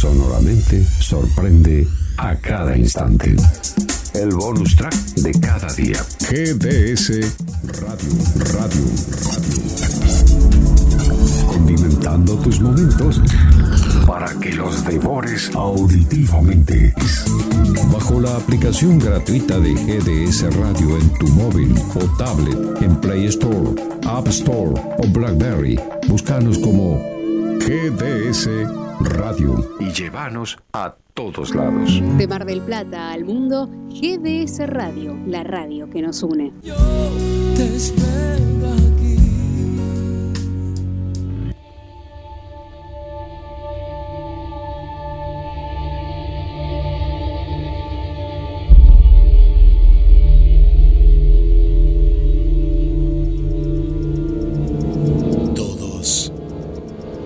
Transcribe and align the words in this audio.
sonoramente 0.00 0.82
sorprende 0.98 1.86
a 2.16 2.34
cada 2.36 2.74
instante. 2.74 3.36
El 4.14 4.30
bonus 4.30 4.74
track 4.74 4.94
de 5.16 5.30
cada 5.40 5.70
día. 5.74 6.02
GDS 6.20 7.10
Radio, 7.82 8.12
Radio, 8.54 8.84
Radio. 9.34 9.66
Condimentando 11.46 12.34
tus 12.38 12.62
momentos 12.62 13.20
para 14.06 14.32
que 14.40 14.52
los 14.52 14.82
devores 14.86 15.50
auditivamente. 15.54 16.94
Bajo 17.92 18.20
la 18.20 18.36
aplicación 18.36 18.98
gratuita 18.98 19.60
de 19.60 19.74
GDS 19.74 20.44
Radio 20.56 20.96
en 20.96 21.12
tu 21.18 21.28
móvil 21.28 21.74
o 21.94 22.16
tablet, 22.16 22.56
en 22.80 22.98
Play 23.02 23.26
Store, 23.26 23.74
App 24.06 24.26
Store 24.28 24.80
o 24.96 25.06
Blackberry, 25.08 25.78
búscanos 26.08 26.56
como 26.58 26.98
GDS 27.58 28.46
Radio 28.46 28.79
y 29.78 29.92
llévanos 29.92 30.58
a 30.72 30.94
todos 31.14 31.54
lados. 31.54 32.00
De 32.18 32.26
Mar 32.26 32.44
del 32.44 32.60
Plata 32.60 33.12
al 33.12 33.24
mundo, 33.24 33.68
GDS 33.88 34.66
Radio, 34.66 35.16
la 35.26 35.42
radio 35.42 35.88
que 35.88 36.02
nos 36.02 36.22
une. 36.22 36.52
Yo 36.62 36.74
te 37.56 37.64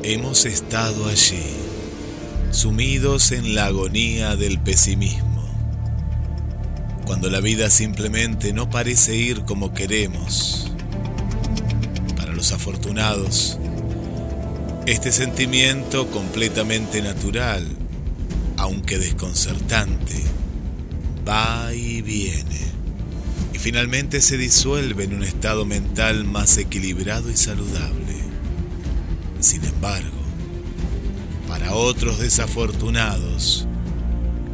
Hemos 0.07 0.45
estado 0.45 1.07
allí, 1.09 1.43
sumidos 2.65 3.31
en 3.33 3.55
la 3.55 3.67
agonía 3.67 4.37
del 4.37 4.59
pesimismo, 4.59 5.47
cuando 7.05 7.29
la 7.29 7.41
vida 7.41 7.69
simplemente 7.69 8.55
no 8.55 8.71
parece 8.71 9.15
ir 9.15 9.45
como 9.45 9.75
queremos. 9.75 10.73
Para 12.17 12.33
los 12.33 12.53
afortunados, 12.53 13.59
este 14.87 15.13
sentimiento 15.13 16.11
completamente 16.11 17.03
natural, 17.03 17.67
aunque 18.57 18.97
desconcertante, 18.97 20.23
va 21.29 21.75
y 21.75 22.01
viene, 22.01 22.63
y 23.53 23.59
finalmente 23.59 24.23
se 24.23 24.39
disuelve 24.39 25.05
en 25.05 25.17
un 25.17 25.23
estado 25.23 25.67
mental 25.67 26.25
más 26.25 26.57
equilibrado 26.57 27.31
y 27.31 27.37
saludable. 27.37 28.15
Sin 29.41 29.63
embargo, 29.67 30.14
para 31.65 31.77
otros 31.77 32.19
desafortunados, 32.19 33.67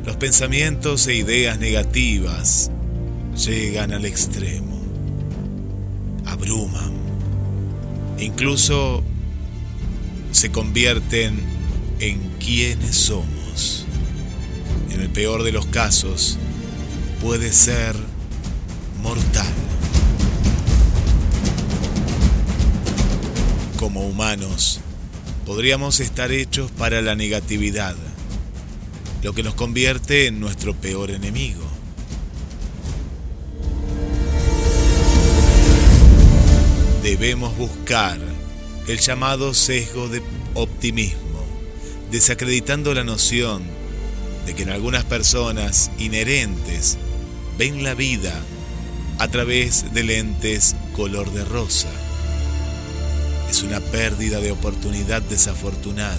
los 0.05 0.15
pensamientos 0.15 1.09
e 1.09 1.15
ideas 1.15 1.59
negativas 1.59 2.71
llegan 3.35 3.93
al 3.93 4.05
extremo, 4.05 4.81
abruman, 6.25 6.93
incluso 8.17 9.03
se 10.31 10.53
convierten 10.53 11.41
en 11.99 12.21
quienes 12.39 12.95
somos. 12.95 13.87
En 14.93 15.01
el 15.01 15.11
peor 15.11 15.43
de 15.43 15.51
los 15.51 15.67
casos, 15.67 16.39
puede 17.21 17.53
ser 17.53 17.97
mortal. 19.03 19.53
como 23.79 24.07
humanos, 24.07 24.79
podríamos 25.51 25.99
estar 25.99 26.31
hechos 26.31 26.71
para 26.71 27.03
la 27.03 27.17
negatividad, 27.17 27.97
lo 29.25 29.33
que 29.33 29.43
nos 29.43 29.55
convierte 29.55 30.29
en 30.29 30.39
nuestro 30.39 30.77
peor 30.77 31.11
enemigo. 31.11 31.65
Debemos 37.03 37.57
buscar 37.57 38.21
el 38.87 39.01
llamado 39.01 39.53
sesgo 39.53 40.07
de 40.07 40.23
optimismo, 40.55 41.45
desacreditando 42.13 42.95
la 42.95 43.03
noción 43.03 43.65
de 44.47 44.55
que 44.55 44.63
en 44.63 44.71
algunas 44.71 45.03
personas 45.03 45.91
inherentes 45.99 46.97
ven 47.59 47.83
la 47.83 47.95
vida 47.95 48.41
a 49.19 49.27
través 49.27 49.93
de 49.93 50.05
lentes 50.05 50.77
color 50.95 51.29
de 51.33 51.45
rosa 51.45 51.91
es 53.51 53.65
una 53.65 53.81
pérdida 53.81 54.41
de 54.41 54.53
oportunidad 54.53 55.23
desafortunada, 55.23 56.17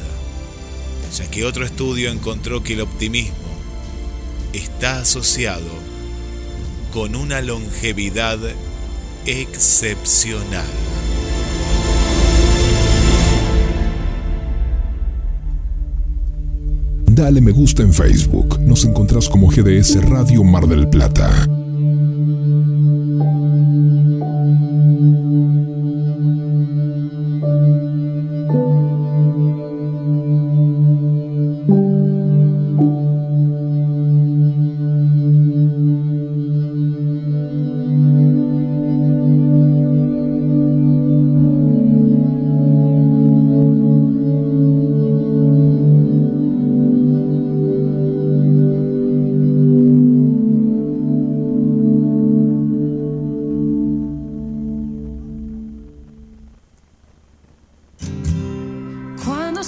ya 1.15 1.31
que 1.31 1.45
otro 1.45 1.65
estudio 1.65 2.11
encontró 2.11 2.61
que 2.61 2.73
el 2.73 2.81
optimismo 2.81 3.35
está 4.51 4.99
asociado 4.99 5.69
con 6.91 7.15
una 7.15 7.41
longevidad 7.41 8.37
excepcional. 9.25 10.65
Dale 17.05 17.39
me 17.39 17.51
gusta 17.51 17.81
en 17.81 17.93
Facebook. 17.93 18.59
Nos 18.59 18.83
encontrás 18.83 19.29
como 19.29 19.47
GDS 19.47 20.03
Radio 20.09 20.43
Mar 20.43 20.67
del 20.67 20.89
Plata. 20.89 21.47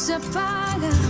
se 0.04 0.14
apaga. 0.16 1.03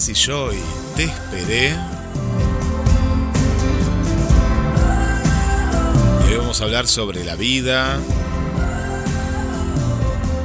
Jesse 0.00 0.14
Joy, 0.14 0.56
Te 0.96 1.04
esperé. 1.04 1.76
Y 6.26 6.32
hoy 6.32 6.38
vamos 6.38 6.58
a 6.62 6.64
hablar 6.64 6.86
sobre 6.86 7.22
la 7.22 7.36
vida, 7.36 8.00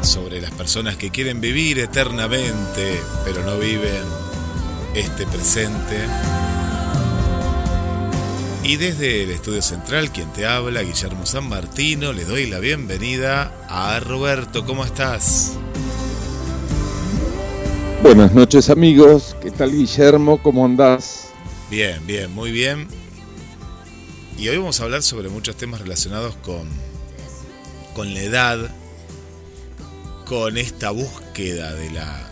sobre 0.02 0.42
las 0.42 0.52
personas 0.52 0.98
que 0.98 1.10
quieren 1.10 1.40
vivir 1.40 1.80
eternamente, 1.80 3.00
pero 3.24 3.46
no 3.46 3.58
viven 3.58 4.04
este 4.94 5.26
presente. 5.26 6.06
Y 8.62 8.76
desde 8.76 9.24
el 9.24 9.32
estudio 9.32 9.62
central, 9.62 10.12
quien 10.12 10.34
te 10.34 10.46
habla, 10.46 10.82
Guillermo 10.82 11.26
San 11.26 11.48
Martino, 11.48 12.12
le 12.12 12.26
doy 12.26 12.48
la 12.48 12.60
bienvenida 12.60 13.54
a 13.70 14.02
Roberto. 14.02 14.66
¿Cómo 14.66 14.84
estás? 14.84 15.58
Buenas 18.06 18.36
noches 18.36 18.70
amigos, 18.70 19.36
¿qué 19.42 19.50
tal 19.50 19.72
Guillermo? 19.72 20.38
¿Cómo 20.38 20.64
andás? 20.64 21.30
Bien, 21.72 22.06
bien, 22.06 22.32
muy 22.32 22.52
bien. 22.52 22.88
Y 24.38 24.48
hoy 24.48 24.58
vamos 24.58 24.80
a 24.80 24.84
hablar 24.84 25.02
sobre 25.02 25.28
muchos 25.30 25.56
temas 25.56 25.82
relacionados 25.82 26.36
con, 26.36 26.70
con 27.96 28.14
la 28.14 28.22
edad, 28.22 28.76
con 30.28 30.60
esta 30.60 30.92
búsqueda 30.92 31.74
de 31.74 31.90
la, 31.90 32.30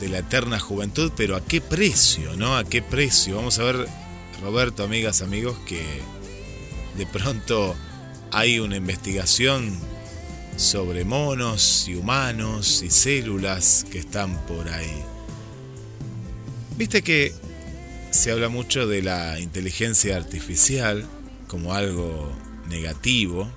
de 0.00 0.08
la 0.08 0.20
eterna 0.20 0.58
juventud, 0.58 1.12
pero 1.14 1.36
a 1.36 1.44
qué 1.44 1.60
precio, 1.60 2.34
¿no? 2.36 2.56
¿A 2.56 2.64
qué 2.64 2.80
precio? 2.80 3.36
Vamos 3.36 3.58
a 3.58 3.64
ver, 3.64 3.86
Roberto, 4.40 4.84
amigas, 4.84 5.20
amigos, 5.20 5.58
que 5.66 5.82
de 6.96 7.04
pronto 7.04 7.74
hay 8.32 8.58
una 8.58 8.76
investigación 8.76 9.78
sobre 10.60 11.06
monos 11.06 11.88
y 11.88 11.94
humanos 11.94 12.82
y 12.82 12.90
células 12.90 13.86
que 13.90 13.98
están 13.98 14.44
por 14.44 14.68
ahí. 14.68 15.02
Viste 16.76 17.00
que 17.00 17.32
se 18.10 18.30
habla 18.30 18.50
mucho 18.50 18.86
de 18.86 19.00
la 19.00 19.40
inteligencia 19.40 20.18
artificial 20.18 21.06
como 21.48 21.72
algo 21.72 22.30
negativo, 22.68 23.50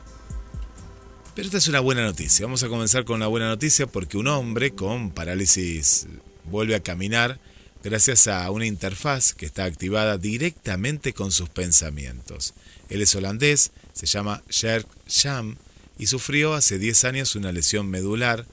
pero 1.36 1.46
esta 1.46 1.58
es 1.58 1.68
una 1.68 1.82
buena 1.82 2.04
noticia. 2.04 2.46
Vamos 2.46 2.64
a 2.64 2.70
comenzar 2.70 3.04
con 3.04 3.18
una 3.18 3.28
buena 3.28 3.50
noticia 3.50 3.86
porque 3.86 4.18
un 4.18 4.28
hombre 4.28 4.72
con 4.72 5.12
parálisis 5.12 6.08
vuelve 6.46 6.74
a 6.74 6.84
caminar 6.84 7.38
gracias 7.84 8.28
a 8.30 8.50
una 8.50 8.66
interfaz 8.66 9.34
que 9.34 9.46
está 9.46 9.66
activada 9.66 10.18
directamente 10.18 11.12
con 11.12 11.34
sus 11.34 11.50
pensamientos. 11.50 12.54
Él 12.88 13.02
es 13.02 13.14
holandés, 13.14 13.72
se 13.92 14.06
llama 14.06 14.42
Sherk 14.50 14.88
Sham 15.06 15.58
y 15.98 16.08
sufrió 16.08 16.54
hace 16.54 16.80
10 16.80 17.06
años 17.06 17.36
una 17.36 17.52
lesión 17.52 17.88
medular 17.90 18.46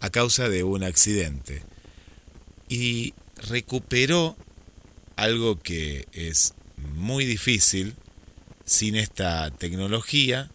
a 0.00 0.10
causa 0.10 0.48
de 0.48 0.64
un 0.64 0.84
accidente. 0.84 1.62
Y 2.68 3.14
recuperó 3.48 4.36
algo 5.16 5.60
que 5.60 6.06
es 6.12 6.54
muy 6.76 7.24
difícil 7.24 7.94
sin 8.64 8.96
esta 8.96 9.50
tecnología, 9.50 10.50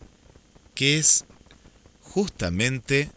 que 0.76 0.98
es 0.98 1.26
justamente 2.02 3.12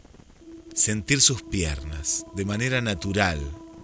sentir 0.73 1.21
sus 1.21 1.41
piernas 1.41 2.25
de 2.35 2.45
manera 2.45 2.81
natural, 2.81 3.39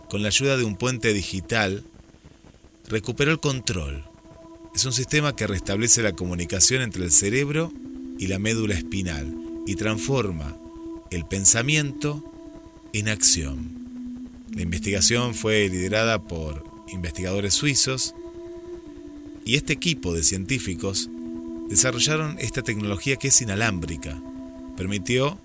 con 0.10 0.22
la 0.22 0.30
ayuda 0.30 0.58
de 0.58 0.64
un 0.64 0.76
puente 0.76 1.14
digital, 1.14 1.84
recuperó 2.88 3.32
el 3.32 3.40
control. 3.40 4.06
Es 4.76 4.86
un 4.86 4.94
sistema 4.94 5.36
que 5.36 5.48
restablece 5.48 6.02
la 6.02 6.14
comunicación 6.14 6.82
entre 6.82 7.04
el 7.04 7.12
cerebro 7.12 7.72
y 8.20 8.28
la 8.28 8.38
médula 8.38 8.76
espinal 8.76 9.34
y 9.66 9.76
transforma 9.76 10.56
el 11.10 11.26
pensamiento 11.26 12.24
en 12.94 13.08
acción. 13.08 13.80
La 14.54 14.62
investigación 14.62 15.34
fue 15.34 15.70
liderada 15.70 16.22
por 16.22 16.64
investigadores 16.90 17.54
suizos 17.54 18.14
y 19.46 19.56
este 19.56 19.74
equipo 19.74 20.14
de 20.14 20.24
científicos 20.24 21.10
desarrollaron 21.70 22.36
esta 22.40 22.62
tecnología 22.62 23.16
que 23.16 23.30
es 23.30 23.42
inalámbrica. 23.42 24.22
Permitió 24.76 25.40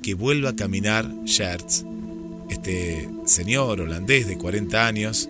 que 0.00 0.14
vuelva 0.14 0.50
a 0.50 0.56
caminar 0.56 1.10
Schertz, 1.26 1.84
este 2.50 3.08
señor 3.24 3.80
holandés 3.80 4.28
de 4.28 4.38
40 4.38 4.86
años 4.86 5.28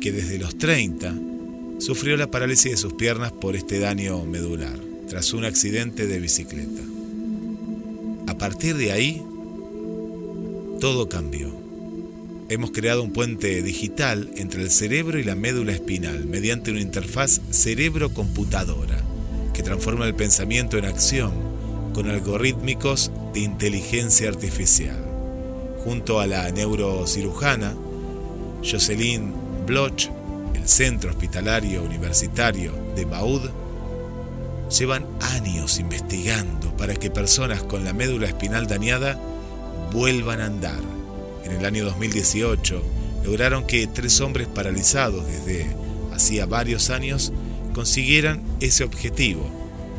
que 0.00 0.12
desde 0.12 0.38
los 0.38 0.56
30 0.56 1.14
sufrió 1.78 2.16
la 2.16 2.30
parálisis 2.30 2.70
de 2.70 2.76
sus 2.76 2.92
piernas 2.92 3.32
por 3.32 3.56
este 3.56 3.80
daño 3.80 4.24
medular 4.24 4.91
tras 5.12 5.34
un 5.34 5.44
accidente 5.44 6.06
de 6.06 6.18
bicicleta. 6.18 6.80
A 8.28 8.38
partir 8.38 8.78
de 8.78 8.92
ahí, 8.92 9.22
todo 10.80 11.10
cambió. 11.10 11.52
Hemos 12.48 12.70
creado 12.70 13.02
un 13.02 13.12
puente 13.12 13.62
digital 13.62 14.30
entre 14.36 14.62
el 14.62 14.70
cerebro 14.70 15.18
y 15.18 15.22
la 15.22 15.34
médula 15.34 15.72
espinal 15.72 16.24
mediante 16.24 16.70
una 16.70 16.80
interfaz 16.80 17.42
cerebro-computadora 17.50 19.04
que 19.52 19.62
transforma 19.62 20.06
el 20.06 20.14
pensamiento 20.14 20.78
en 20.78 20.86
acción 20.86 21.34
con 21.92 22.08
algorítmicos 22.08 23.12
de 23.34 23.40
inteligencia 23.40 24.30
artificial. 24.30 24.96
Junto 25.84 26.20
a 26.20 26.26
la 26.26 26.50
neurocirujana 26.52 27.74
Jocelyn 28.64 29.34
Bloch, 29.66 30.08
el 30.54 30.66
Centro 30.66 31.10
Hospitalario 31.10 31.82
Universitario 31.82 32.72
de 32.96 33.04
Baud, 33.04 33.50
llevan 34.78 35.06
años 35.20 35.78
investigando 35.78 36.74
para 36.76 36.94
que 36.94 37.10
personas 37.10 37.62
con 37.62 37.84
la 37.84 37.92
médula 37.92 38.26
espinal 38.26 38.66
dañada 38.66 39.18
vuelvan 39.92 40.40
a 40.40 40.46
andar. 40.46 40.80
En 41.44 41.52
el 41.52 41.64
año 41.64 41.84
2018 41.84 42.82
lograron 43.24 43.66
que 43.66 43.86
tres 43.86 44.20
hombres 44.20 44.48
paralizados 44.48 45.26
desde 45.26 45.66
hacía 46.14 46.46
varios 46.46 46.90
años 46.90 47.32
consiguieran 47.74 48.42
ese 48.60 48.84
objetivo 48.84 49.44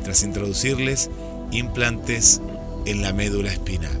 tras 0.02 0.22
introducirles 0.22 1.10
implantes 1.50 2.40
en 2.84 3.02
la 3.02 3.12
médula 3.12 3.52
espinal. 3.52 3.98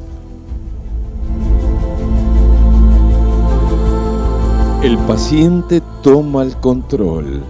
El 4.82 4.98
paciente 5.06 5.80
toma 6.02 6.42
el 6.42 6.56
control. 6.56 7.42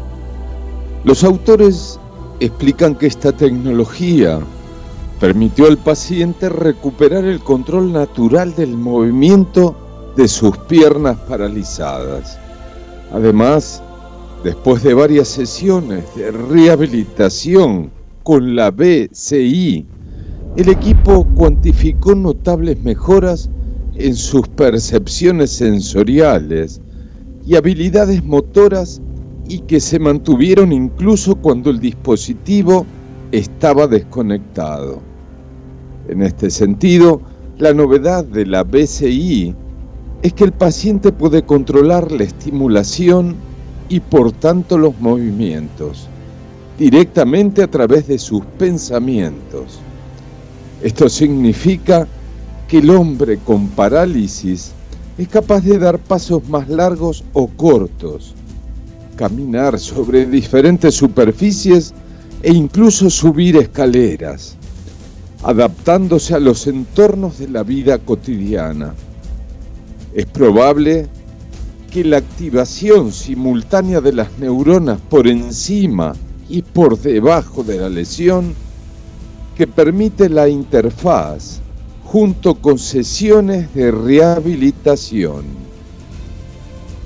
Los 1.02 1.24
autores 1.24 1.98
explican 2.40 2.94
que 2.94 3.06
esta 3.06 3.32
tecnología 3.32 4.40
permitió 5.20 5.66
al 5.66 5.78
paciente 5.78 6.48
recuperar 6.48 7.24
el 7.24 7.40
control 7.40 7.92
natural 7.92 8.54
del 8.54 8.76
movimiento 8.76 9.74
de 10.16 10.28
sus 10.28 10.56
piernas 10.58 11.16
paralizadas. 11.28 12.38
Además, 13.12 13.82
después 14.42 14.82
de 14.82 14.94
varias 14.94 15.28
sesiones 15.28 16.04
de 16.16 16.30
rehabilitación 16.30 17.90
con 18.22 18.56
la 18.56 18.70
BCI, 18.70 19.86
el 20.56 20.68
equipo 20.68 21.26
cuantificó 21.34 22.14
notables 22.14 22.80
mejoras 22.82 23.50
en 23.96 24.14
sus 24.14 24.46
percepciones 24.48 25.50
sensoriales 25.50 26.80
y 27.46 27.56
habilidades 27.56 28.24
motoras 28.24 29.00
y 29.48 29.60
que 29.60 29.80
se 29.80 29.98
mantuvieron 29.98 30.72
incluso 30.72 31.36
cuando 31.36 31.70
el 31.70 31.80
dispositivo 31.80 32.86
estaba 33.32 33.86
desconectado. 33.86 35.00
En 36.08 36.22
este 36.22 36.50
sentido, 36.50 37.20
la 37.58 37.72
novedad 37.72 38.24
de 38.24 38.46
la 38.46 38.62
BCI 38.64 39.54
es 40.22 40.32
que 40.32 40.44
el 40.44 40.52
paciente 40.52 41.12
puede 41.12 41.42
controlar 41.42 42.10
la 42.10 42.24
estimulación 42.24 43.36
y 43.88 44.00
por 44.00 44.32
tanto 44.32 44.78
los 44.78 44.98
movimientos 45.00 46.08
directamente 46.78 47.62
a 47.62 47.70
través 47.70 48.08
de 48.08 48.18
sus 48.18 48.44
pensamientos. 48.58 49.78
Esto 50.82 51.08
significa 51.08 52.06
que 52.68 52.78
el 52.78 52.90
hombre 52.90 53.38
con 53.38 53.68
parálisis 53.68 54.72
es 55.16 55.28
capaz 55.28 55.60
de 55.60 55.78
dar 55.78 55.98
pasos 55.98 56.48
más 56.48 56.68
largos 56.68 57.24
o 57.32 57.46
cortos, 57.46 58.34
caminar 59.16 59.78
sobre 59.78 60.26
diferentes 60.26 60.94
superficies 60.94 61.94
e 62.42 62.52
incluso 62.52 63.08
subir 63.08 63.56
escaleras, 63.56 64.56
adaptándose 65.42 66.34
a 66.34 66.38
los 66.38 66.66
entornos 66.66 67.38
de 67.38 67.48
la 67.48 67.62
vida 67.62 67.98
cotidiana. 67.98 68.94
Es 70.14 70.26
probable 70.26 71.08
que 71.90 72.04
la 72.04 72.18
activación 72.18 73.12
simultánea 73.12 74.00
de 74.00 74.12
las 74.12 74.38
neuronas 74.38 75.00
por 75.08 75.26
encima 75.26 76.14
y 76.48 76.62
por 76.62 76.98
debajo 76.98 77.62
de 77.62 77.78
la 77.78 77.88
lesión 77.88 78.54
que 79.56 79.66
permite 79.66 80.28
la 80.28 80.48
interfaz 80.48 81.60
junto 82.04 82.54
con 82.56 82.78
sesiones 82.78 83.72
de 83.74 83.90
rehabilitación. 83.90 85.44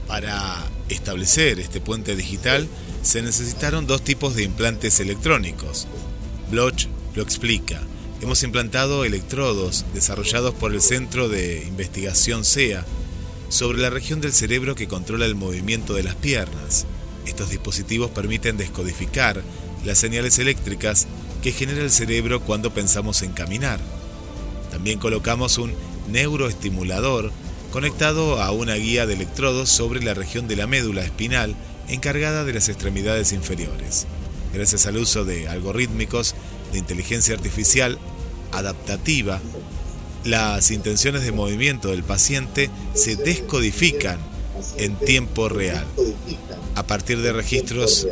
Para 0.06 0.67
establecer 0.88 1.60
este 1.60 1.80
puente 1.80 2.16
digital 2.16 2.68
se 3.02 3.22
necesitaron 3.22 3.86
dos 3.86 4.02
tipos 4.02 4.34
de 4.34 4.42
implantes 4.42 5.00
electrónicos. 5.00 5.86
Bloch 6.50 6.86
lo 7.14 7.22
explica. 7.22 7.80
Hemos 8.20 8.42
implantado 8.42 9.04
electrodos 9.04 9.84
desarrollados 9.94 10.54
por 10.54 10.72
el 10.72 10.80
Centro 10.80 11.28
de 11.28 11.64
Investigación 11.66 12.44
CEA 12.44 12.84
sobre 13.48 13.78
la 13.78 13.90
región 13.90 14.20
del 14.20 14.32
cerebro 14.32 14.74
que 14.74 14.88
controla 14.88 15.24
el 15.24 15.34
movimiento 15.34 15.94
de 15.94 16.02
las 16.02 16.16
piernas. 16.16 16.86
Estos 17.26 17.50
dispositivos 17.50 18.10
permiten 18.10 18.56
descodificar 18.56 19.42
las 19.84 19.98
señales 19.98 20.38
eléctricas 20.38 21.06
que 21.42 21.52
genera 21.52 21.82
el 21.82 21.90
cerebro 21.90 22.40
cuando 22.40 22.74
pensamos 22.74 23.22
en 23.22 23.32
caminar. 23.32 23.80
También 24.70 24.98
colocamos 24.98 25.58
un 25.58 25.72
neuroestimulador 26.08 27.32
conectado 27.72 28.40
a 28.42 28.50
una 28.50 28.74
guía 28.74 29.06
de 29.06 29.14
electrodos 29.14 29.68
sobre 29.68 30.02
la 30.02 30.14
región 30.14 30.48
de 30.48 30.56
la 30.56 30.66
médula 30.66 31.02
espinal 31.02 31.54
encargada 31.88 32.44
de 32.44 32.54
las 32.54 32.68
extremidades 32.68 33.32
inferiores. 33.32 34.06
Gracias 34.52 34.86
al 34.86 34.96
uso 34.96 35.24
de 35.24 35.48
algorítmicos 35.48 36.34
de 36.72 36.78
inteligencia 36.78 37.34
artificial 37.34 37.98
adaptativa, 38.52 39.40
las 40.24 40.70
intenciones 40.70 41.22
de 41.22 41.32
movimiento 41.32 41.88
del 41.88 42.02
paciente 42.02 42.70
se 42.94 43.16
descodifican 43.16 44.18
en 44.76 44.96
tiempo 44.96 45.48
real 45.48 45.86
a 46.74 46.82
partir 46.86 47.20
de 47.20 47.32
registros 47.32 48.06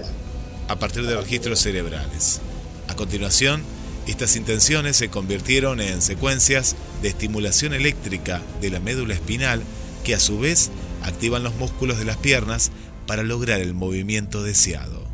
a 0.68 0.76
partir 0.76 1.06
de 1.06 1.16
registros 1.16 1.60
cerebrales. 1.60 2.40
A 2.88 2.94
continuación, 2.94 3.62
estas 4.06 4.36
intenciones 4.36 4.96
se 4.96 5.08
convirtieron 5.08 5.80
en 5.80 6.00
secuencias 6.00 6.76
de 7.02 7.08
estimulación 7.08 7.74
eléctrica 7.74 8.40
de 8.60 8.70
la 8.70 8.80
médula 8.80 9.14
espinal 9.14 9.62
que 10.04 10.14
a 10.14 10.20
su 10.20 10.38
vez 10.38 10.70
activan 11.02 11.42
los 11.42 11.54
músculos 11.56 11.98
de 11.98 12.04
las 12.04 12.16
piernas 12.16 12.70
para 13.06 13.22
lograr 13.22 13.60
el 13.60 13.74
movimiento 13.74 14.42
deseado. 14.42 15.04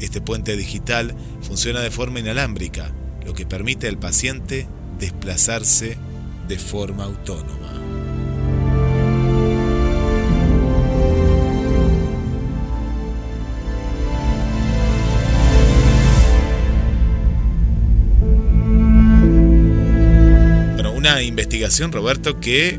Este 0.00 0.20
puente 0.20 0.56
digital 0.56 1.14
funciona 1.42 1.80
de 1.80 1.90
forma 1.90 2.20
inalámbrica, 2.20 2.92
lo 3.24 3.34
que 3.34 3.46
permite 3.46 3.88
al 3.88 3.98
paciente 3.98 4.66
desplazarse 4.98 5.96
de 6.48 6.58
forma 6.58 7.04
autónoma. 7.04 7.87
Una 21.08 21.22
investigación, 21.22 21.90
Roberto, 21.90 22.38
que 22.38 22.78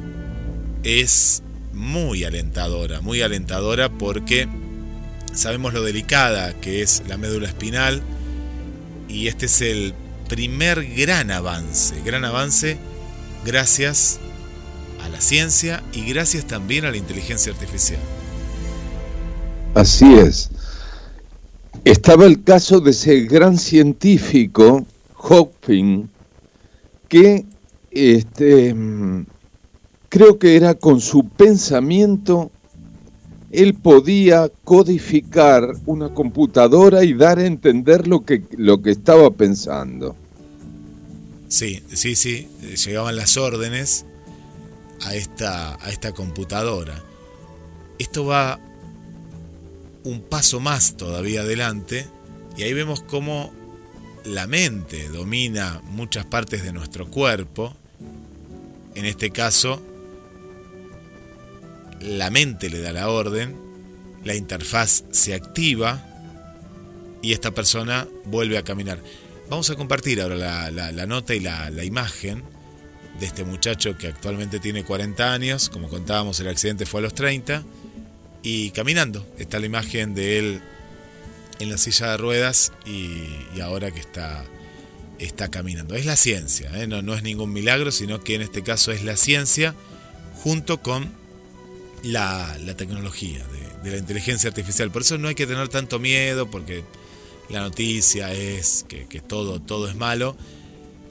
es 0.84 1.42
muy 1.74 2.24
alentadora, 2.24 3.02
muy 3.02 3.22
alentadora 3.22 3.90
porque 3.90 4.48
sabemos 5.34 5.74
lo 5.74 5.82
delicada 5.82 6.54
que 6.54 6.82
es 6.82 7.04
la 7.08 7.18
médula 7.18 7.48
espinal 7.48 8.02
y 9.08 9.28
este 9.28 9.48
es 9.48 9.62
el 9.62 9.94
primer 10.28 10.86
gran 10.96 11.32
avance, 11.32 11.96
gran 12.06 12.24
avance 12.24 12.78
gracias 13.46 14.20
a 15.04 15.10
la 15.10 15.22
ciencia 15.22 15.82
y 15.94 16.06
gracias 16.06 16.46
también 16.46 16.86
a 16.86 16.92
la 16.92 16.98
inteligencia 16.98 17.52
artificial. 17.52 18.00
Así 19.74 20.14
es. 20.14 20.50
Estaba 21.84 22.26
el 22.26 22.44
caso 22.44 22.80
de 22.80 22.92
ese 22.92 23.22
gran 23.22 23.58
científico, 23.58 24.86
Hawking, 25.16 26.10
que 27.08 27.46
este, 27.92 28.76
creo 30.10 30.40
que 30.40 30.56
era 30.56 30.76
con 30.76 31.02
su 31.02 31.28
pensamiento, 31.28 32.52
él 33.52 33.74
podía 33.74 34.50
codificar 34.64 35.74
una 35.86 36.14
computadora 36.14 37.04
y 37.04 37.14
dar 37.14 37.40
a 37.40 37.46
entender 37.46 38.08
lo 38.08 38.24
que, 38.24 38.44
lo 38.58 38.82
que 38.82 38.92
estaba 38.92 39.32
pensando. 39.32 40.16
Sí, 41.48 41.82
sí, 41.92 42.16
sí, 42.16 42.48
llegaban 42.86 43.16
las 43.16 43.36
órdenes 43.38 44.06
a 45.02 45.16
esta, 45.16 45.84
a 45.84 45.90
esta 45.90 46.12
computadora. 46.12 47.04
Esto 47.98 48.26
va 48.26 48.60
un 50.04 50.22
paso 50.22 50.60
más 50.60 50.96
todavía 50.96 51.42
adelante 51.42 52.06
y 52.56 52.64
ahí 52.64 52.74
vemos 52.74 53.02
cómo 53.02 53.52
la 54.26 54.48
mente 54.48 55.10
domina 55.10 55.82
muchas 55.86 56.26
partes 56.26 56.64
de 56.64 56.74
nuestro 56.74 57.10
cuerpo. 57.10 57.76
En 59.00 59.06
este 59.06 59.30
caso, 59.30 59.82
la 62.02 62.30
mente 62.30 62.70
le 62.70 62.82
da 62.82 62.92
la 62.92 63.08
orden, 63.08 63.56
la 64.26 64.36
interfaz 64.36 65.06
se 65.10 65.34
activa 65.34 66.06
y 67.22 67.32
esta 67.32 67.52
persona 67.52 68.10
vuelve 68.26 68.58
a 68.58 68.66
caminar. 68.66 69.02
Vamos 69.50 69.70
a 69.70 69.78
compartir 69.78 70.20
ahora 70.22 70.36
la, 70.36 71.06
nota 71.06 71.34
y 71.34 71.40
la, 71.40 71.72
imagen 71.86 72.44
de 73.22 73.26
este 73.26 73.46
muchacho 73.46 73.98
que 73.98 74.08
actualmente 74.08 74.60
tiene 74.60 74.84
40 74.84 75.32
años, 75.32 75.70
como 75.70 75.88
contábamos 75.88 76.38
el 76.42 76.50
accidente 76.50 76.86
fue 76.86 77.00
a 77.00 77.04
los 77.04 77.14
30, 77.14 77.64
y 78.44 78.72
caminando. 78.72 79.26
Está 79.38 79.62
la 79.62 79.68
imagen 79.68 80.14
de 80.14 80.40
él 80.40 80.62
en 81.60 81.70
la 81.70 81.78
silla 81.78 82.12
de 82.12 82.18
ruedas 82.18 82.74
y, 82.86 83.62
ahora 83.62 83.92
que 83.92 84.02
está, 84.02 84.44
está 85.20 85.50
caminando. 85.50 85.96
Es 85.96 86.06
la 86.06 86.16
ciencia, 86.16 86.72
¿eh? 86.82 86.88
no, 86.88 87.02
no 87.02 87.14
es 87.14 87.24
ningún 87.24 87.52
milagro, 87.52 87.92
sino 87.92 88.22
que 88.22 88.36
en 88.36 88.42
este 88.42 88.64
caso 88.64 88.92
es 88.92 89.04
la 89.04 89.18
ciencia 89.18 89.76
junto 90.44 90.82
con 90.82 91.12
la, 92.04 92.58
tecnología 92.78 93.46
de, 93.84 93.92
la 93.92 93.98
inteligencia 93.98 94.50
artificial. 94.50 94.92
Por 94.92 95.02
eso 95.02 95.18
no 95.18 95.28
hay 95.28 95.36
que 95.36 95.48
tener 95.48 95.68
tanto 95.68 96.00
miedo, 96.00 96.50
porque 96.50 96.84
la 97.50 97.62
noticia 97.62 98.32
es 98.34 98.86
que, 98.88 99.22
todo, 99.22 99.62
todo 99.62 99.90
es 99.90 99.96
malo. 99.96 100.36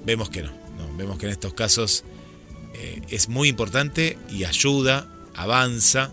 Vemos 0.05 0.31
que 0.31 0.43
no, 0.43 0.53
vemos 0.97 1.19
que 1.19 1.27
en 1.27 1.33
estos 1.33 1.55
casos 1.55 2.05
eh, 2.75 3.03
es 3.11 3.29
muy 3.29 3.49
importante 3.49 4.19
y 4.31 4.45
ayuda, 4.45 5.13
avanza. 5.35 6.13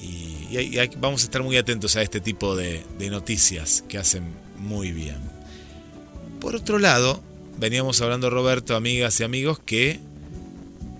Y, 0.00 0.76
vamos 0.98 1.22
a 1.22 1.24
estar 1.24 1.42
muy 1.42 1.56
atentos 1.56 1.96
a 1.96 2.02
este 2.02 2.20
tipo 2.20 2.56
de 2.56 2.84
noticias 3.10 3.84
que 3.88 3.98
hacen 3.98 4.24
muy 4.56 4.92
bien. 4.92 5.39
Por 6.40 6.56
otro 6.56 6.78
lado, 6.78 7.22
veníamos 7.58 8.00
hablando 8.00 8.30
Roberto, 8.30 8.74
amigas 8.74 9.20
y 9.20 9.24
amigos, 9.24 9.58
que 9.58 10.00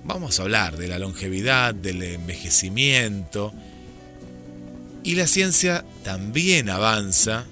vamos 0.05 0.39
a 0.39 0.43
hablar 0.43 0.77
de 0.77 0.87
la 0.87 0.99
longevidad, 0.99 1.75
del 1.75 2.03
envejecimiento. 2.03 3.55
Y 5.03 5.15
la 5.15 5.27
ciencia 5.27 5.85
también 6.05 6.69
avanza. 6.69 7.47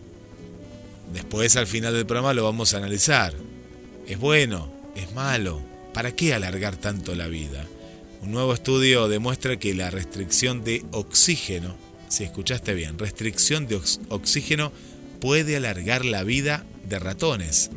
Después 1.15 1.57
al 1.57 1.67
final 1.67 1.95
del 1.95 2.05
programa 2.05 2.35
lo 2.35 2.45
vamos 2.45 2.75
a 2.75 2.77
analizar. 2.77 3.33
¿Es 4.07 4.19
bueno? 4.19 4.71
¿Es 4.95 5.15
malo? 5.15 5.63
¿Para 5.95 6.13
qué 6.13 6.35
alargar 6.35 6.77
tanto 6.77 7.15
la 7.15 7.29
vida? 7.29 7.65
Un 8.21 8.33
nuevo 8.33 8.53
estudio 8.53 9.09
demuestra 9.09 9.59
que 9.59 9.75
la 9.75 9.91
restricción 9.91 10.63
de 10.63 10.85
oxígeno, 10.91 11.75
si 12.09 12.25
escuchaste 12.25 12.75
bien, 12.75 12.99
restricción 12.99 13.67
de 13.67 13.81
oxígeno 14.11 14.73
puede 15.21 15.57
alargar 15.57 16.05
la 16.05 16.23
vida 16.23 16.67
de 16.89 16.99
ratones. 16.99 17.71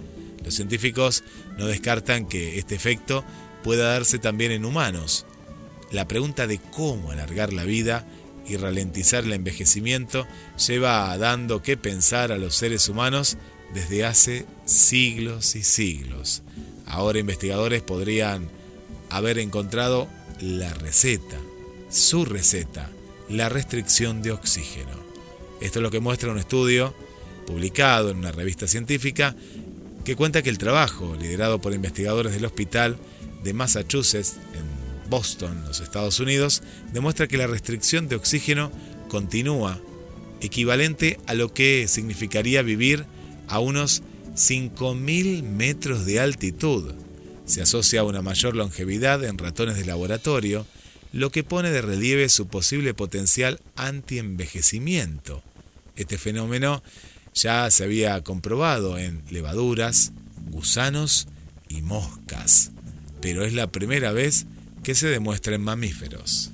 Los 0.43 0.55
científicos 0.55 1.23
no 1.57 1.67
descartan 1.67 2.27
que 2.27 2.57
este 2.57 2.75
efecto 2.75 3.23
pueda 3.63 3.93
darse 3.93 4.17
también 4.19 4.51
en 4.51 4.65
humanos. 4.65 5.25
La 5.91 6.07
pregunta 6.07 6.47
de 6.47 6.59
cómo 6.59 7.11
alargar 7.11 7.53
la 7.53 7.65
vida 7.65 8.05
y 8.47 8.57
ralentizar 8.57 9.23
el 9.23 9.33
envejecimiento 9.33 10.25
lleva 10.67 11.15
dando 11.17 11.61
que 11.61 11.77
pensar 11.77 12.31
a 12.31 12.37
los 12.37 12.55
seres 12.55 12.89
humanos 12.89 13.37
desde 13.73 14.05
hace 14.05 14.45
siglos 14.65 15.55
y 15.55 15.63
siglos. 15.63 16.41
Ahora 16.85 17.19
investigadores 17.19 17.81
podrían 17.81 18.49
haber 19.09 19.37
encontrado 19.37 20.07
la 20.41 20.73
receta, 20.73 21.37
su 21.89 22.25
receta, 22.25 22.89
la 23.29 23.49
restricción 23.49 24.21
de 24.21 24.31
oxígeno. 24.31 24.99
Esto 25.61 25.79
es 25.79 25.83
lo 25.83 25.91
que 25.91 25.99
muestra 25.99 26.31
un 26.31 26.39
estudio 26.39 26.93
publicado 27.51 28.11
en 28.11 28.17
una 28.17 28.31
revista 28.31 28.65
científica 28.65 29.35
que 30.05 30.15
cuenta 30.15 30.41
que 30.41 30.49
el 30.49 30.57
trabajo, 30.57 31.17
liderado 31.19 31.59
por 31.59 31.73
investigadores 31.73 32.33
del 32.33 32.45
hospital 32.45 32.97
de 33.43 33.53
Massachusetts, 33.53 34.37
en 34.53 35.09
Boston, 35.09 35.65
los 35.67 35.81
Estados 35.81 36.21
Unidos, 36.21 36.63
demuestra 36.93 37.27
que 37.27 37.35
la 37.35 37.47
restricción 37.47 38.07
de 38.07 38.15
oxígeno 38.15 38.71
continúa, 39.09 39.81
equivalente 40.39 41.19
a 41.27 41.33
lo 41.33 41.53
que 41.53 41.89
significaría 41.89 42.61
vivir 42.61 43.05
a 43.49 43.59
unos 43.59 44.01
5.000 44.35 45.43
metros 45.43 46.05
de 46.05 46.21
altitud. 46.21 46.93
Se 47.43 47.61
asocia 47.61 47.99
a 47.99 48.05
una 48.05 48.21
mayor 48.21 48.55
longevidad 48.55 49.25
en 49.25 49.37
ratones 49.37 49.75
de 49.75 49.83
laboratorio, 49.83 50.65
lo 51.11 51.33
que 51.33 51.43
pone 51.43 51.69
de 51.69 51.81
relieve 51.81 52.29
su 52.29 52.47
posible 52.47 52.93
potencial 52.93 53.59
anti-envejecimiento. 53.75 55.43
Este 55.97 56.17
fenómeno 56.17 56.81
ya 57.33 57.69
se 57.71 57.83
había 57.83 58.21
comprobado 58.23 58.97
en 58.97 59.23
levaduras, 59.29 60.11
gusanos 60.51 61.27
y 61.69 61.81
moscas 61.81 62.71
pero 63.21 63.45
es 63.45 63.53
la 63.53 63.67
primera 63.67 64.11
vez 64.11 64.47
que 64.83 64.95
se 64.95 65.07
demuestra 65.07 65.55
en 65.55 65.61
mamíferos. 65.61 66.51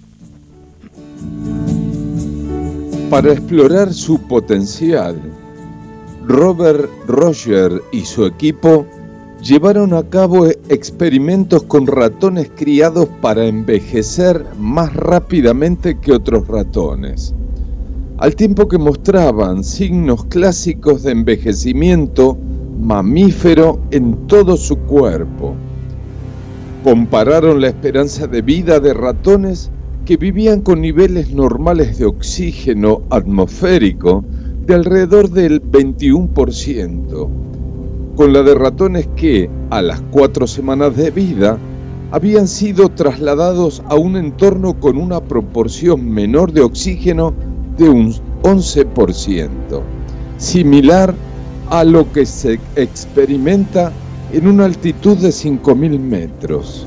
Para 3.09 3.31
explorar 3.31 3.93
su 3.93 4.19
potencial, 4.27 5.19
Robert 6.25 6.89
Roger 7.07 7.81
y 7.93 8.03
su 8.03 8.25
equipo 8.25 8.85
llevaron 9.41 9.93
a 9.93 10.03
cabo 10.09 10.47
experimentos 10.47 11.63
con 11.63 11.87
ratones 11.87 12.51
criados 12.53 13.07
para 13.21 13.45
envejecer 13.45 14.45
más 14.57 14.93
rápidamente 14.93 15.97
que 15.99 16.11
otros 16.11 16.47
ratones, 16.47 17.33
al 18.17 18.35
tiempo 18.35 18.67
que 18.67 18.79
mostraban 18.79 19.63
signos 19.63 20.25
clásicos 20.25 21.03
de 21.03 21.11
envejecimiento 21.11 22.35
mamífero 22.79 23.79
en 23.91 24.27
todo 24.27 24.57
su 24.57 24.75
cuerpo. 24.77 25.53
Compararon 26.83 27.61
la 27.61 27.67
esperanza 27.67 28.25
de 28.25 28.41
vida 28.41 28.79
de 28.79 28.95
ratones 28.95 29.69
que 30.05 30.17
vivían 30.17 30.61
con 30.61 30.81
niveles 30.81 31.31
normales 31.31 31.99
de 31.99 32.05
oxígeno 32.05 33.03
atmosférico 33.11 34.23
de 34.65 34.73
alrededor 34.73 35.29
del 35.29 35.61
21%, 35.61 37.29
con 38.15 38.33
la 38.33 38.41
de 38.41 38.55
ratones 38.55 39.07
que, 39.15 39.47
a 39.69 39.81
las 39.83 40.01
cuatro 40.11 40.47
semanas 40.47 40.95
de 40.95 41.11
vida, 41.11 41.59
habían 42.11 42.47
sido 42.47 42.89
trasladados 42.89 43.83
a 43.87 43.95
un 43.95 44.15
entorno 44.15 44.79
con 44.79 44.97
una 44.97 45.21
proporción 45.21 46.09
menor 46.09 46.51
de 46.51 46.61
oxígeno 46.61 47.33
de 47.77 47.89
un 47.89 48.13
11%, 48.43 49.81
similar 50.37 51.13
a 51.69 51.83
lo 51.83 52.11
que 52.11 52.25
se 52.25 52.59
experimenta 52.75 53.91
en 54.31 54.47
una 54.47 54.65
altitud 54.65 55.17
de 55.17 55.29
5.000 55.29 55.99
metros. 55.99 56.85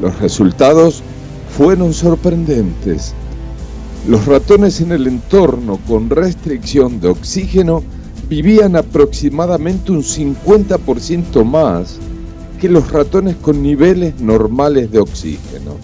Los 0.00 0.18
resultados 0.20 1.02
fueron 1.56 1.92
sorprendentes. 1.92 3.14
Los 4.08 4.26
ratones 4.26 4.80
en 4.80 4.92
el 4.92 5.06
entorno 5.06 5.78
con 5.86 6.08
restricción 6.08 7.00
de 7.00 7.08
oxígeno 7.08 7.82
vivían 8.28 8.76
aproximadamente 8.76 9.92
un 9.92 10.02
50% 10.02 11.44
más 11.44 11.98
que 12.60 12.68
los 12.68 12.90
ratones 12.92 13.36
con 13.36 13.62
niveles 13.62 14.20
normales 14.20 14.90
de 14.90 15.00
oxígeno, 15.00 15.76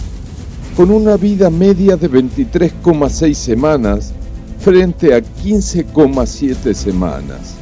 con 0.76 0.90
una 0.90 1.16
vida 1.16 1.48
media 1.48 1.96
de 1.96 2.10
23,6 2.10 3.32
semanas 3.32 4.12
frente 4.60 5.14
a 5.14 5.20
15,7 5.20 6.74
semanas. 6.74 7.54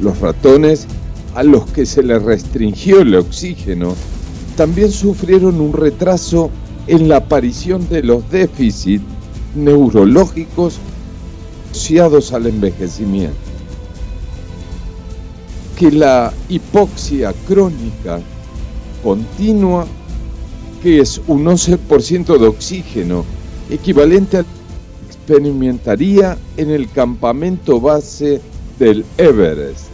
Los 0.00 0.20
ratones 0.20 0.86
a 1.34 1.42
los 1.42 1.66
que 1.66 1.84
se 1.84 2.02
les 2.02 2.22
restringió 2.22 3.00
el 3.00 3.16
oxígeno 3.16 3.94
también 4.56 4.92
sufrieron 4.92 5.60
un 5.60 5.72
retraso 5.72 6.50
en 6.86 7.08
la 7.08 7.16
aparición 7.16 7.88
de 7.88 8.02
los 8.02 8.30
déficits 8.30 9.04
neurológicos 9.56 10.78
asociados 11.70 12.32
al 12.32 12.46
envejecimiento. 12.46 13.36
Que 15.76 15.90
la 15.90 16.32
hipoxia 16.48 17.34
crónica 17.46 18.20
continua, 19.02 19.86
que 20.86 21.00
es 21.00 21.20
un 21.26 21.44
11% 21.44 22.38
de 22.38 22.46
oxígeno, 22.46 23.24
equivalente 23.68 24.36
a 24.36 24.44
experimentaría 25.08 26.38
en 26.56 26.70
el 26.70 26.88
campamento 26.88 27.80
base 27.80 28.40
del 28.78 29.04
Everest. 29.18 29.86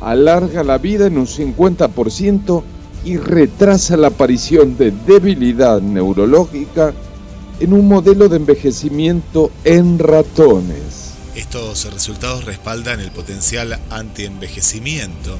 Alarga 0.00 0.62
la 0.62 0.78
vida 0.78 1.08
en 1.08 1.18
un 1.18 1.26
50% 1.26 2.62
y 3.04 3.16
retrasa 3.16 3.96
la 3.96 4.06
aparición 4.06 4.78
de 4.78 4.92
debilidad 4.92 5.80
neurológica 5.80 6.94
en 7.58 7.72
un 7.72 7.88
modelo 7.88 8.28
de 8.28 8.36
envejecimiento 8.36 9.50
en 9.64 9.98
ratones. 9.98 11.14
Estos 11.34 11.92
resultados 11.92 12.44
respaldan 12.44 13.00
el 13.00 13.10
potencial 13.10 13.76
antienvejecimiento 13.90 15.36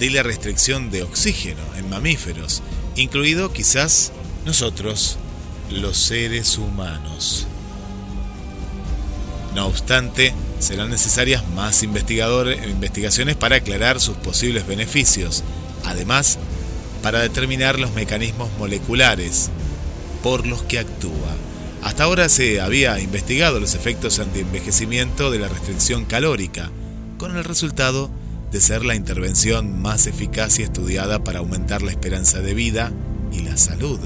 de 0.00 0.08
la 0.10 0.22
restricción 0.22 0.90
de 0.90 1.02
oxígeno 1.02 1.60
en 1.76 1.90
mamíferos, 1.90 2.62
incluido 2.96 3.52
quizás 3.52 4.12
nosotros, 4.46 5.18
los 5.70 5.98
seres 5.98 6.56
humanos. 6.56 7.46
No 9.54 9.66
obstante, 9.66 10.32
serán 10.58 10.88
necesarias 10.88 11.46
más 11.50 11.82
investigaciones 11.82 13.36
para 13.36 13.56
aclarar 13.56 14.00
sus 14.00 14.16
posibles 14.16 14.66
beneficios, 14.66 15.44
además, 15.84 16.38
para 17.02 17.20
determinar 17.20 17.78
los 17.78 17.92
mecanismos 17.92 18.48
moleculares 18.58 19.50
por 20.22 20.46
los 20.46 20.62
que 20.62 20.78
actúa. 20.78 21.36
Hasta 21.82 22.04
ahora 22.04 22.30
se 22.30 22.62
había 22.62 22.98
investigado 23.00 23.60
los 23.60 23.74
efectos 23.74 24.18
antienvejecimiento 24.18 25.30
de 25.30 25.40
la 25.40 25.48
restricción 25.48 26.06
calórica, 26.06 26.70
con 27.18 27.36
el 27.36 27.44
resultado 27.44 28.10
de 28.50 28.60
ser 28.60 28.84
la 28.84 28.94
intervención 28.94 29.80
más 29.80 30.06
eficaz 30.06 30.58
y 30.58 30.62
estudiada 30.62 31.22
para 31.22 31.38
aumentar 31.38 31.82
la 31.82 31.90
esperanza 31.90 32.40
de 32.40 32.54
vida 32.54 32.92
y 33.32 33.40
la 33.40 33.56
salud. 33.56 34.00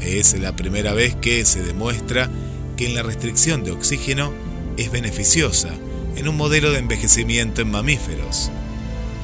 Es 0.00 0.38
la 0.38 0.54
primera 0.56 0.92
vez 0.92 1.14
que 1.14 1.44
se 1.44 1.62
demuestra 1.62 2.28
que 2.76 2.88
la 2.88 3.02
restricción 3.02 3.64
de 3.64 3.70
oxígeno 3.70 4.32
es 4.76 4.90
beneficiosa 4.90 5.70
en 6.16 6.28
un 6.28 6.36
modelo 6.36 6.72
de 6.72 6.78
envejecimiento 6.78 7.62
en 7.62 7.70
mamíferos. 7.70 8.50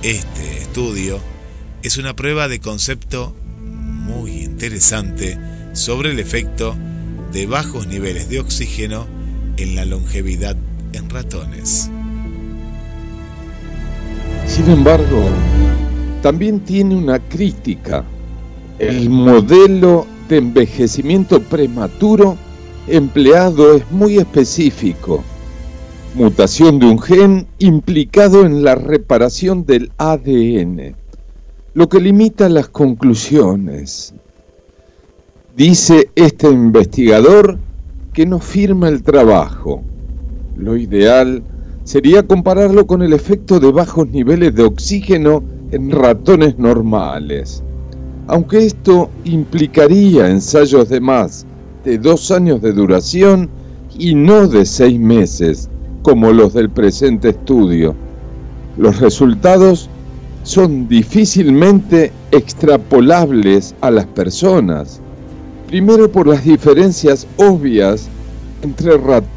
Este 0.02 0.58
estudio 0.58 1.20
es 1.82 1.96
una 1.96 2.14
prueba 2.14 2.48
de 2.48 2.60
concepto 2.60 3.34
muy 3.60 4.42
interesante 4.42 5.38
sobre 5.72 6.10
el 6.10 6.20
efecto 6.20 6.76
de 7.32 7.46
bajos 7.46 7.86
niveles 7.86 8.28
de 8.28 8.40
oxígeno 8.40 9.06
en 9.56 9.74
la 9.74 9.84
longevidad 9.84 10.56
en 10.92 11.10
ratones. 11.10 11.90
Sin 14.46 14.68
embargo, 14.70 15.24
también 16.22 16.60
tiene 16.60 16.94
una 16.94 17.18
crítica. 17.18 18.04
El 18.78 19.10
modelo 19.10 20.06
de 20.28 20.38
envejecimiento 20.38 21.40
prematuro 21.40 22.36
empleado 22.86 23.76
es 23.76 23.90
muy 23.90 24.18
específico. 24.18 25.22
Mutación 26.14 26.78
de 26.78 26.86
un 26.86 27.00
gen 27.00 27.46
implicado 27.58 28.44
en 28.44 28.62
la 28.62 28.74
reparación 28.74 29.64
del 29.64 29.90
ADN, 29.96 30.94
lo 31.74 31.88
que 31.88 32.00
limita 32.00 32.48
las 32.48 32.68
conclusiones. 32.68 34.14
Dice 35.56 36.10
este 36.14 36.48
investigador 36.48 37.58
que 38.12 38.26
no 38.26 38.38
firma 38.38 38.88
el 38.88 39.02
trabajo. 39.02 39.82
Lo 40.56 40.76
ideal 40.76 41.42
sería 41.84 42.22
compararlo 42.22 42.86
con 42.86 43.02
el 43.02 43.12
efecto 43.12 43.60
de 43.60 43.72
bajos 43.72 44.08
niveles 44.08 44.54
de 44.54 44.64
oxígeno 44.64 45.42
en 45.70 45.90
ratones 45.90 46.58
normales. 46.58 47.62
Aunque 48.28 48.66
esto 48.66 49.10
implicaría 49.24 50.28
ensayos 50.28 50.88
de 50.88 51.00
más 51.00 51.46
de 51.84 51.98
dos 51.98 52.30
años 52.30 52.62
de 52.62 52.72
duración 52.72 53.50
y 53.98 54.14
no 54.14 54.46
de 54.46 54.64
seis 54.64 54.98
meses, 54.98 55.68
como 56.02 56.32
los 56.32 56.54
del 56.54 56.70
presente 56.70 57.30
estudio. 57.30 57.94
Los 58.76 59.00
resultados 59.00 59.88
son 60.44 60.88
difícilmente 60.88 62.12
extrapolables 62.30 63.74
a 63.80 63.90
las 63.90 64.06
personas 64.06 65.02
Primero 65.72 66.12
por 66.12 66.26
las 66.26 66.44
diferencias 66.44 67.26
obvias 67.38 68.06
entre 68.60 68.94
ratones, 68.98 69.30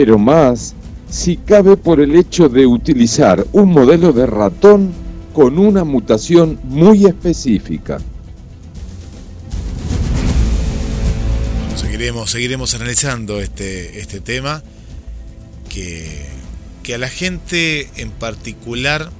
pero 0.00 0.18
más 0.18 0.74
si 1.10 1.36
cabe 1.36 1.76
por 1.76 2.00
el 2.00 2.16
hecho 2.16 2.48
de 2.48 2.64
utilizar 2.64 3.46
un 3.52 3.70
modelo 3.70 4.14
de 4.14 4.24
ratón 4.24 4.94
con 5.34 5.58
una 5.58 5.84
mutación 5.84 6.58
muy 6.64 7.04
específica. 7.04 7.98
seguiremos, 11.76 12.30
seguiremos 12.30 12.74
analizando 12.74 13.42
este, 13.42 14.00
este 14.00 14.20
tema 14.20 14.62
que, 15.68 16.24
que 16.82 16.94
a 16.94 16.98
la 16.98 17.10
gente 17.10 17.90
en 17.96 18.10
particular 18.10 19.10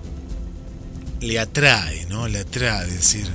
le 1.21 1.39
atrae, 1.39 2.07
¿no? 2.07 2.27
Le 2.27 2.39
atrae, 2.39 2.87
decir, 2.87 3.27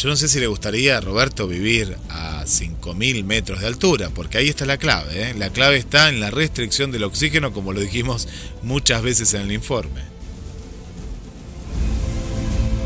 yo 0.00 0.08
no 0.08 0.16
sé 0.16 0.28
si 0.28 0.40
le 0.40 0.46
gustaría 0.46 0.96
a 0.96 1.02
Roberto 1.02 1.46
vivir 1.46 1.94
a 2.08 2.46
5.000 2.46 3.22
metros 3.22 3.60
de 3.60 3.66
altura, 3.66 4.08
porque 4.08 4.38
ahí 4.38 4.48
está 4.48 4.64
la 4.64 4.78
clave. 4.78 5.28
¿eh? 5.28 5.34
La 5.34 5.50
clave 5.50 5.76
está 5.76 6.08
en 6.08 6.20
la 6.20 6.30
restricción 6.30 6.90
del 6.90 7.04
oxígeno, 7.04 7.52
como 7.52 7.74
lo 7.74 7.80
dijimos 7.80 8.26
muchas 8.62 9.02
veces 9.02 9.34
en 9.34 9.42
el 9.42 9.52
informe. 9.52 10.00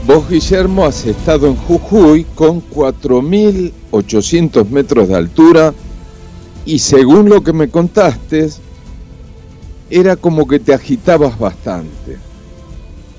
Vos, 0.09 0.29
Guillermo, 0.29 0.87
has 0.87 1.07
estado 1.07 1.47
en 1.47 1.55
Jujuy 1.55 2.27
con 2.35 2.69
4.800 2.69 4.69
metros 4.71 5.07
de 5.07 5.15
altura 5.15 5.73
y 6.67 6.81
según 6.81 7.29
lo 7.29 7.45
que 7.45 7.53
me 7.53 7.69
contaste, 7.69 8.49
era 9.89 10.17
como 10.17 10.49
que 10.49 10.59
te 10.59 10.75
agitabas 10.75 11.39
bastante. 11.39 12.19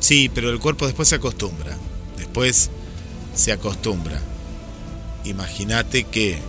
Sí, 0.02 0.30
pero 0.36 0.50
el 0.50 0.60
cuerpo 0.60 0.86
después 0.86 1.08
se 1.08 1.16
acostumbra. 1.16 1.78
Después 2.18 2.72
se 3.36 3.52
acostumbra. 3.52 4.20
Imagínate 5.24 6.04
que 6.04 6.40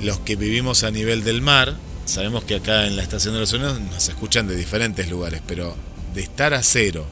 los 0.00 0.18
que 0.20 0.36
vivimos 0.36 0.82
a 0.82 0.90
nivel 0.90 1.22
del 1.24 1.42
mar, 1.42 1.76
sabemos 2.06 2.44
que 2.44 2.56
acá 2.56 2.86
en 2.86 2.96
la 2.96 3.02
Estación 3.02 3.34
de 3.34 3.40
los 3.40 3.52
Unidos 3.52 3.80
nos 3.80 4.08
escuchan 4.08 4.48
de 4.48 4.56
diferentes 4.56 5.08
lugares, 5.08 5.42
pero 5.46 5.76
de 6.14 6.22
estar 6.22 6.54
a 6.54 6.62
cero 6.62 7.06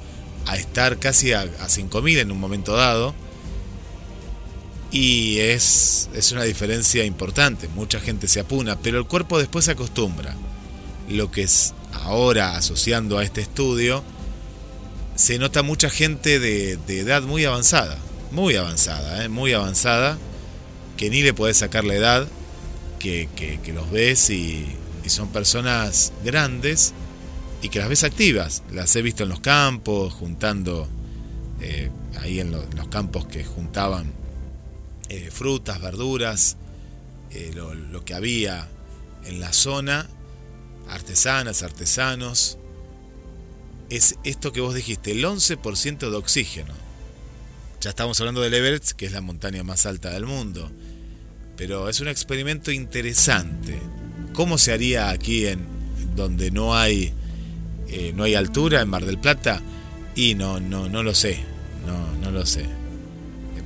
a 0.49 0.57
estar 0.57 0.99
casi 0.99 1.33
a, 1.33 1.43
a 1.43 1.69
5.000 1.69 2.21
en 2.21 2.33
un 2.33 2.41
momento 2.41 2.73
dado. 2.73 3.15
Y 4.91 5.39
es, 5.41 6.09
es 6.15 6.33
una 6.33 6.45
diferencia 6.45 7.05
importante, 7.05 7.69
mucha 7.69 8.01
gente 8.01 8.27
se 8.27 8.41
apuna, 8.41 8.79
pero 8.79 8.99
el 8.99 9.05
cuerpo 9.05 9.39
después 9.39 9.67
se 9.67 9.73
acostumbra. 9.73 10.35
Lo 11.11 11.31
que 11.31 11.43
es 11.43 11.75
ahora 11.93 12.57
asociando 12.57 13.19
a 13.19 13.25
este 13.25 13.43
estudio, 13.43 14.03
se 15.15 15.39
nota 15.39 15.63
mucha 15.63 15.91
gente 15.91 16.39
de, 16.39 16.79
edad 16.89 17.23
muy 17.23 17.45
avanzada, 17.45 17.99
muy 18.31 18.57
avanzada, 18.57 19.25
¿eh? 19.25 19.29
muy 19.29 19.53
avanzada, 19.53 20.19
que 20.97 21.11
ni 21.11 21.23
le 21.23 21.35
puedes 21.35 21.57
sacar 21.57 21.85
la 21.85 21.95
edad, 21.95 22.29
que, 22.99 23.29
los 23.73 23.91
ves 23.91 24.31
y, 24.31 24.67
son 25.07 25.29
personas 25.29 26.13
grandes 26.23 26.93
y 27.63 27.71
que 27.71 27.79
las 27.79 27.89
ves 27.89 28.05
activas. 28.05 28.63
Las 28.71 28.95
he 28.95 29.01
visto 29.01 29.23
en 29.23 29.31
los 29.31 29.41
campos, 29.41 30.13
juntando, 30.13 30.87
eh, 31.61 31.91
ahí 32.21 32.41
en, 32.41 32.53
los 32.53 32.89
campos 32.89 33.27
que 33.27 33.43
juntaban 33.43 34.13
eh, 35.09 35.31
frutas, 35.33 35.81
verduras, 35.81 36.59
lo, 37.55 37.75
lo 37.75 38.05
que 38.05 38.15
había 38.15 38.69
en 39.25 39.41
la 39.41 39.53
zona, 39.53 40.09
artesanas, 40.91 41.63
artesanos, 41.63 42.59
es 43.91 44.17
esto 44.25 44.53
que 44.53 44.61
vos 44.61 44.75
dijiste, 44.75 45.13
el 45.13 45.25
11% 45.25 46.11
de 46.11 46.17
oxígeno. 46.17 46.88
Ya 47.81 47.91
estamos 47.91 48.19
hablando 48.21 48.41
del 48.41 48.55
Everest, 48.55 48.93
que 48.93 49.07
es 49.07 49.13
la 49.13 49.21
montaña 49.21 49.63
más 49.63 49.87
alta 49.87 50.11
del 50.11 50.27
mundo. 50.27 50.69
Pero 51.57 51.89
es 51.89 52.01
un 52.01 52.09
experimento 52.09 52.73
interesante. 52.73 53.79
¿Cómo 54.33 54.59
se 54.59 54.73
haría 54.73 55.11
aquí 55.11 55.47
en 55.47 55.65
donde 56.17 56.51
no 56.51 56.77
hay 56.77 57.15
eh, 57.89 58.13
no 58.15 58.25
hay 58.25 58.35
altura 58.35 58.81
en 58.81 58.89
Mar 58.89 59.05
del 59.05 59.19
Plata? 59.19 59.63
Y 60.17 60.35
no, 60.35 60.59
no, 60.59 60.89
no 60.89 61.05
lo 61.05 61.15
sé. 61.15 61.39
No, 61.87 62.17
no 62.17 62.33
lo 62.33 62.45
sé. 62.47 62.67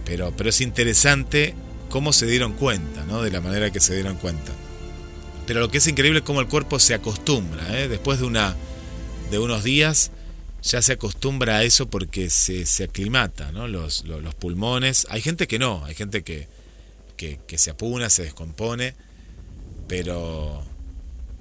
Pero, 0.05 0.35
pero 0.37 0.51
es 0.51 0.61
interesante 0.61 1.55
cómo 1.88 2.12
se 2.12 2.27
dieron 2.27 2.53
cuenta, 2.53 3.07
¿no? 3.07 3.22
De 3.22 3.31
la 3.31 3.40
manera 3.40 3.70
que 3.70 3.81
se 3.81 3.94
dieron 3.94 4.16
cuenta. 4.16 4.53
Pero 5.46 5.61
lo 5.61 5.70
que 5.70 5.79
es 5.79 5.87
increíble 5.87 6.18
es 6.18 6.25
cómo 6.25 6.40
el 6.42 6.48
cuerpo 6.48 6.79
se 6.79 6.92
acostumbra. 6.92 7.81
¿eh? 7.81 7.88
Después 7.88 8.20
de, 8.20 8.27
una, 8.27 8.57
de 9.31 9.38
unos 9.38 9.64
días 9.64 10.11
ya 10.62 10.81
se 10.81 10.92
acostumbra 10.92 11.59
a 11.59 11.64
eso 11.64 11.87
porque 11.87 12.31
se, 12.31 12.66
se 12.66 12.85
aclimata, 12.85 13.51
¿no? 13.53 13.66
Los, 13.66 14.05
los, 14.05 14.35
pulmones. 14.35 15.07
Hay 15.11 15.20
gente 15.20 15.46
que 15.46 15.59
no, 15.59 15.85
hay 15.85 15.94
gente 15.94 16.22
que, 16.22 16.46
que, 17.16 17.59
se 17.59 17.70
apuna, 17.70 18.11
se 18.11 18.22
descompone, 18.22 18.94
pero 19.88 20.62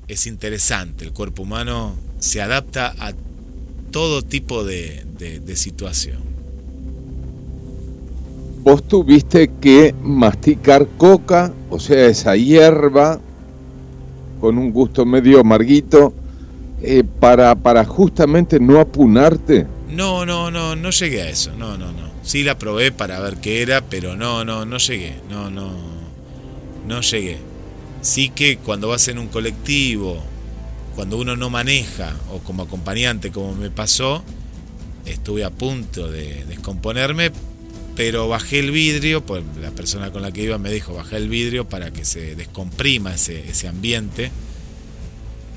es 0.07 0.25
interesante. 0.27 1.05
El 1.05 1.13
cuerpo 1.13 1.43
humano 1.43 1.95
se 2.19 2.41
adapta 2.41 2.95
a 2.99 3.13
todo 3.91 4.23
tipo 4.23 4.63
de, 4.63 5.05
de 5.17 5.55
situación. 5.55 6.21
Vos 8.63 8.87
tuviste 8.87 9.49
que 9.59 9.93
masticar 10.03 10.87
coca, 10.97 11.51
o 11.69 11.79
sea, 11.79 12.05
esa 12.05 12.35
hierba 12.35 13.19
con 14.39 14.57
un 14.57 14.71
gusto 14.71 15.05
medio 15.05 15.39
amarguito 15.39 16.13
eh, 16.83 17.03
para, 17.19 17.55
para 17.55 17.85
justamente 17.85 18.59
no 18.59 18.79
apunarte? 18.79 19.67
No, 19.89 20.25
no, 20.25 20.49
no, 20.49 20.75
no 20.75 20.89
llegué 20.89 21.21
a 21.21 21.29
eso, 21.29 21.51
no, 21.57 21.77
no, 21.77 21.91
no. 21.91 22.09
Sí 22.23 22.43
la 22.43 22.57
probé 22.57 22.91
para 22.91 23.19
ver 23.19 23.37
qué 23.37 23.61
era, 23.61 23.81
pero 23.81 24.15
no, 24.15 24.45
no, 24.45 24.65
no 24.65 24.77
llegué, 24.77 25.15
no, 25.29 25.51
no, 25.51 25.71
no 26.87 27.01
llegué. 27.01 27.37
Sí 28.01 28.29
que 28.29 28.57
cuando 28.57 28.87
vas 28.87 29.07
en 29.09 29.19
un 29.19 29.27
colectivo, 29.27 30.21
cuando 30.95 31.17
uno 31.17 31.35
no 31.35 31.49
maneja 31.49 32.15
o 32.31 32.39
como 32.39 32.63
acompañante, 32.63 33.31
como 33.31 33.53
me 33.53 33.69
pasó, 33.69 34.23
estuve 35.05 35.43
a 35.43 35.49
punto 35.49 36.09
de 36.09 36.45
descomponerme, 36.45 37.31
pero 37.95 38.27
bajé 38.27 38.59
el 38.59 38.71
vidrio, 38.71 39.25
pues 39.25 39.43
la 39.61 39.71
persona 39.71 40.11
con 40.11 40.21
la 40.21 40.31
que 40.31 40.43
iba 40.43 40.57
me 40.57 40.71
dijo, 40.71 40.93
bajé 40.93 41.17
el 41.17 41.29
vidrio 41.29 41.67
para 41.67 41.91
que 41.91 42.05
se 42.05 42.35
descomprima 42.35 43.13
ese, 43.13 43.47
ese 43.49 43.67
ambiente 43.67 44.31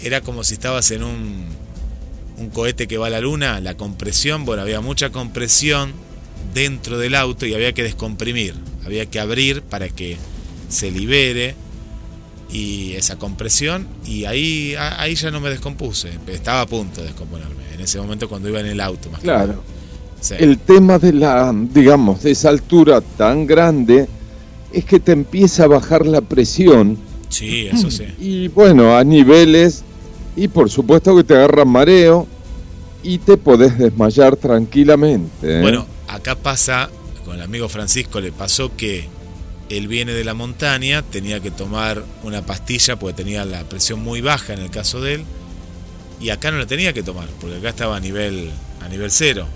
era 0.05 0.21
como 0.21 0.45
si 0.45 0.55
estabas 0.55 0.91
en 0.91 1.03
un, 1.03 1.47
un 2.39 2.51
cohete 2.51 2.87
que 2.87 2.99
va 2.99 3.07
a 3.07 3.11
la 3.11 3.21
luna, 3.21 3.61
la 3.61 3.77
compresión, 3.77 4.45
bueno, 4.45 4.63
había 4.63 4.81
mucha 4.81 5.11
compresión 5.11 5.93
dentro 6.53 6.99
del 6.99 7.15
auto 7.15 7.47
y 7.47 7.55
había 7.55 7.73
que 7.73 7.83
descomprimir, 7.83 8.55
había 8.85 9.07
que 9.07 9.19
abrir 9.21 9.63
para 9.63 9.89
que 9.89 10.17
se 10.69 10.91
libere 10.91 11.55
y 12.51 12.93
esa 12.93 13.17
compresión 13.17 13.87
y 14.05 14.27
ahí, 14.27 14.75
ahí 14.79 15.15
ya 15.15 15.31
no 15.31 15.41
me 15.41 15.51
descompuse, 15.51 16.11
estaba 16.29 16.61
a 16.61 16.67
punto 16.67 17.01
de 17.01 17.09
descomponerme, 17.09 17.73
en 17.73 17.81
ese 17.81 17.99
momento 17.99 18.29
cuando 18.29 18.49
iba 18.49 18.61
en 18.61 18.67
el 18.67 18.81
auto 18.81 19.11
más 19.11 19.21
claro. 19.21 19.63
El 20.31 20.59
tema 20.59 20.99
de 20.99 21.13
la, 21.13 21.55
digamos, 21.55 22.23
de 22.23 22.31
esa 22.31 22.49
altura 22.49 23.03
tan 23.03 23.47
grande 23.47 24.09
es 24.73 24.85
que 24.87 24.99
te 24.99 25.13
empieza 25.13 25.65
a 25.65 25.67
bajar 25.67 26.07
la 26.07 26.23
presión. 26.23 26.97
Sí, 27.29 27.67
eso 27.71 27.91
sí. 27.91 28.07
Y 28.19 28.49
bueno, 28.49 28.97
a 28.97 29.05
niveles 29.05 29.85
y 30.37 30.49
por 30.49 30.71
supuesto 30.71 31.17
que 31.17 31.25
te 31.25 31.35
agarra 31.35 31.65
mareo 31.65 32.27
y 33.03 33.19
te 33.19 33.37
podés 33.37 33.79
desmayar 33.79 34.37
tranquilamente. 34.37 35.59
¿eh? 35.59 35.61
Bueno, 35.61 35.87
acá 36.09 36.37
pasa, 36.37 36.91
con 37.25 37.37
el 37.37 37.43
amigo 37.43 37.69
Francisco 37.69 38.21
le 38.21 38.33
pasó 38.33 38.75
que 38.77 39.09
él 39.69 39.89
viene 39.89 40.13
de 40.13 40.25
la 40.25 40.35
montaña, 40.35 41.03
tenía 41.03 41.41
que 41.41 41.51
tomar 41.51 42.03
una 42.23 42.45
pastilla 42.45 42.99
porque 42.99 43.15
tenía 43.15 43.45
la 43.45 43.65
presión 43.65 44.01
muy 44.03 44.21
baja 44.21 44.53
en 44.55 44.61
el 44.61 44.71
caso 44.71 45.01
de 45.01 45.15
él, 45.15 45.25
y 46.21 46.31
acá 46.31 46.51
no 46.51 46.59
la 46.59 46.67
tenía 46.67 46.93
que 46.93 47.03
tomar, 47.03 47.29
porque 47.41 47.57
acá 47.57 47.71
estaba 47.71 47.97
a 47.97 48.01
nivel, 48.01 48.51
a 48.83 48.89
nivel 48.89 49.11
cero. 49.11 49.47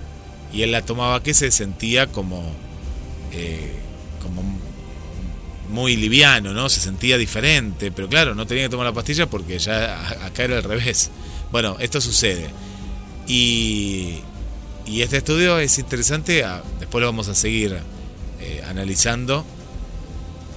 Y 0.52 0.62
él 0.62 0.72
la 0.72 0.82
tomaba 0.82 1.22
que 1.22 1.34
se 1.34 1.50
sentía 1.50 2.06
como, 2.06 2.42
eh, 3.32 3.74
como 4.22 4.57
muy 5.68 5.96
liviano, 5.96 6.52
¿no? 6.52 6.68
Se 6.68 6.80
sentía 6.80 7.18
diferente, 7.18 7.90
pero 7.92 8.08
claro, 8.08 8.34
no 8.34 8.46
tenía 8.46 8.64
que 8.64 8.70
tomar 8.70 8.86
la 8.86 8.92
pastilla 8.92 9.28
porque 9.28 9.58
ya 9.58 10.24
acá 10.24 10.44
era 10.44 10.58
al 10.58 10.64
revés. 10.64 11.10
Bueno, 11.52 11.76
esto 11.80 12.00
sucede. 12.00 12.50
Y, 13.26 14.20
y 14.86 15.02
este 15.02 15.18
estudio 15.18 15.58
es 15.58 15.78
interesante, 15.78 16.44
después 16.80 17.00
lo 17.00 17.08
vamos 17.08 17.28
a 17.28 17.34
seguir 17.34 17.78
eh, 18.40 18.62
analizando, 18.68 19.44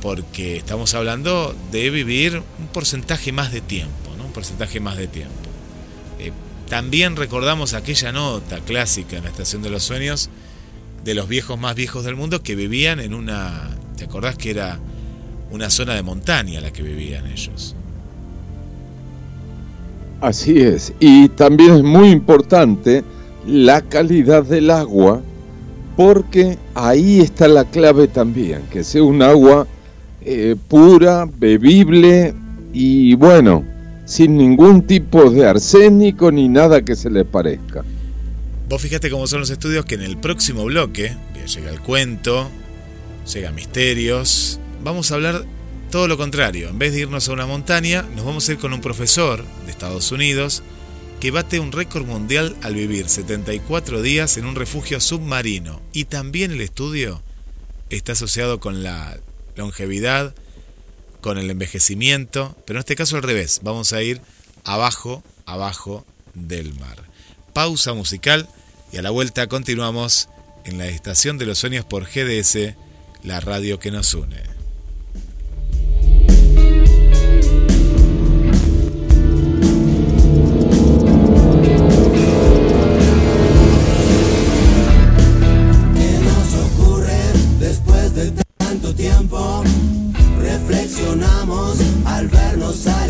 porque 0.01 0.57
estamos 0.57 0.93
hablando 0.93 1.55
de 1.71 1.89
vivir 1.89 2.41
un 2.59 2.67
porcentaje 2.67 3.31
más 3.31 3.51
de 3.51 3.61
tiempo, 3.61 4.15
¿no? 4.17 4.25
Un 4.25 4.31
porcentaje 4.31 4.79
más 4.79 4.97
de 4.97 5.07
tiempo. 5.07 5.35
Eh, 6.19 6.31
también 6.69 7.17
recordamos 7.17 7.73
aquella 7.73 8.11
nota 8.11 8.59
clásica 8.61 9.17
en 9.17 9.25
la 9.25 9.29
Estación 9.29 9.61
de 9.61 9.69
los 9.69 9.83
Sueños 9.83 10.29
de 11.03 11.15
los 11.15 11.27
viejos 11.27 11.59
más 11.59 11.75
viejos 11.75 12.05
del 12.05 12.15
mundo 12.15 12.43
que 12.43 12.55
vivían 12.55 12.99
en 12.99 13.13
una... 13.13 13.69
¿Te 13.97 14.05
acordás 14.05 14.37
que 14.37 14.51
era 14.51 14.79
una 15.51 15.69
zona 15.69 15.95
de 15.95 16.03
montaña 16.03 16.61
la 16.61 16.71
que 16.71 16.83
vivían 16.83 17.27
ellos. 17.27 17.75
Así 20.21 20.59
es, 20.59 20.93
y 20.99 21.29
también 21.29 21.71
es 21.75 21.83
muy 21.83 22.09
importante 22.09 23.03
la 23.45 23.81
calidad 23.81 24.43
del 24.43 24.69
agua, 24.69 25.21
porque 25.97 26.57
ahí 26.75 27.19
está 27.19 27.47
la 27.47 27.65
clave 27.65 28.07
también, 28.07 28.61
que 28.71 28.83
sea 28.83 29.03
un 29.03 29.21
agua 29.21 29.67
eh, 30.21 30.55
pura, 30.67 31.27
bebible 31.37 32.35
y 32.71 33.15
bueno, 33.15 33.65
sin 34.05 34.37
ningún 34.37 34.83
tipo 34.83 35.29
de 35.31 35.47
arsénico 35.47 36.31
ni 36.31 36.47
nada 36.47 36.83
que 36.83 36.95
se 36.95 37.09
le 37.09 37.25
parezca. 37.25 37.83
Vos 38.69 38.81
fíjate 38.81 39.09
cómo 39.09 39.27
son 39.27 39.41
los 39.41 39.49
estudios 39.49 39.83
que 39.85 39.95
en 39.95 40.01
el 40.01 40.17
próximo 40.17 40.63
bloque, 40.63 41.17
llega 41.45 41.69
el 41.71 41.81
cuento, 41.81 42.47
llega 43.33 43.51
misterios, 43.51 44.60
vamos 44.83 45.11
a 45.11 45.15
hablar 45.15 45.45
todo 45.91 46.07
lo 46.07 46.17
contrario. 46.17 46.69
En 46.69 46.79
vez 46.79 46.93
de 46.93 47.01
irnos 47.01 47.27
a 47.27 47.33
una 47.33 47.45
montaña, 47.45 48.03
nos 48.15 48.25
vamos 48.25 48.47
a 48.47 48.53
ir 48.53 48.57
con 48.57 48.73
un 48.73 48.81
profesor 48.81 49.43
de 49.65 49.71
Estados 49.71 50.11
Unidos 50.11 50.63
que 51.19 51.31
bate 51.31 51.59
un 51.59 51.71
récord 51.71 52.05
mundial 52.05 52.55
al 52.63 52.73
vivir 52.73 53.07
74 53.07 54.01
días 54.01 54.37
en 54.37 54.45
un 54.45 54.55
refugio 54.55 54.99
submarino. 54.99 55.81
Y 55.93 56.05
también 56.05 56.51
el 56.51 56.61
estudio 56.61 57.21
está 57.89 58.13
asociado 58.13 58.59
con 58.59 58.83
la 58.83 59.19
longevidad, 59.55 60.33
con 61.19 61.37
el 61.37 61.49
envejecimiento, 61.49 62.57
pero 62.65 62.79
en 62.79 62.81
este 62.81 62.95
caso 62.95 63.17
al 63.17 63.23
revés. 63.23 63.59
Vamos 63.63 63.93
a 63.93 64.01
ir 64.01 64.21
abajo, 64.63 65.23
abajo 65.45 66.05
del 66.33 66.73
mar. 66.79 67.03
Pausa 67.53 67.93
musical 67.93 68.47
y 68.91 68.97
a 68.97 69.01
la 69.01 69.09
vuelta 69.09 69.47
continuamos 69.47 70.29
en 70.63 70.77
la 70.77 70.87
Estación 70.87 71.37
de 71.37 71.45
los 71.45 71.59
Sueños 71.59 71.85
por 71.85 72.05
GDS, 72.05 72.75
la 73.23 73.39
radio 73.39 73.77
que 73.77 73.91
nos 73.91 74.13
une. 74.13 74.60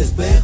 Vernos 0.09 0.40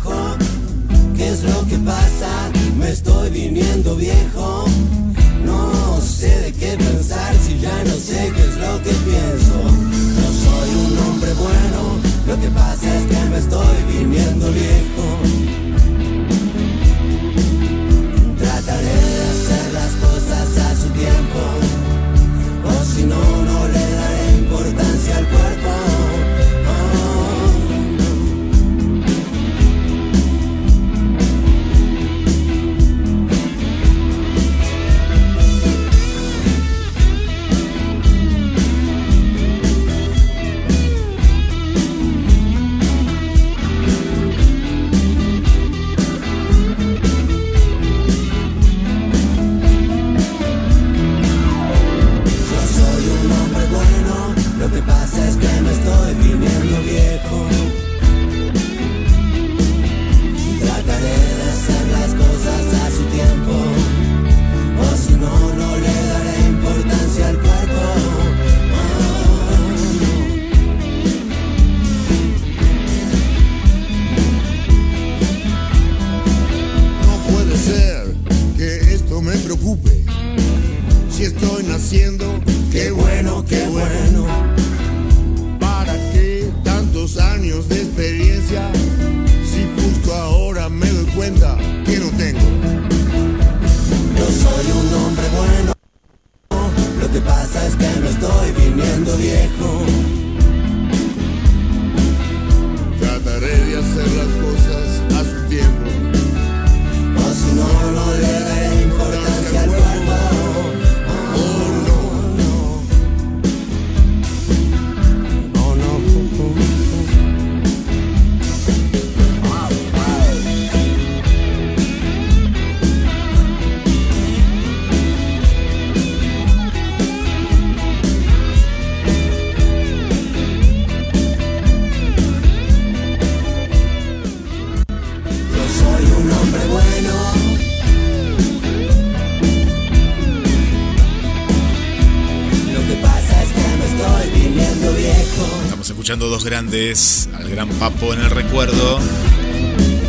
Dos 146.30 146.44
grandes, 146.44 147.30
al 147.36 147.50
gran 147.50 147.70
Papo 147.70 148.14
en 148.14 148.20
el 148.20 148.30
recuerdo 148.30 149.00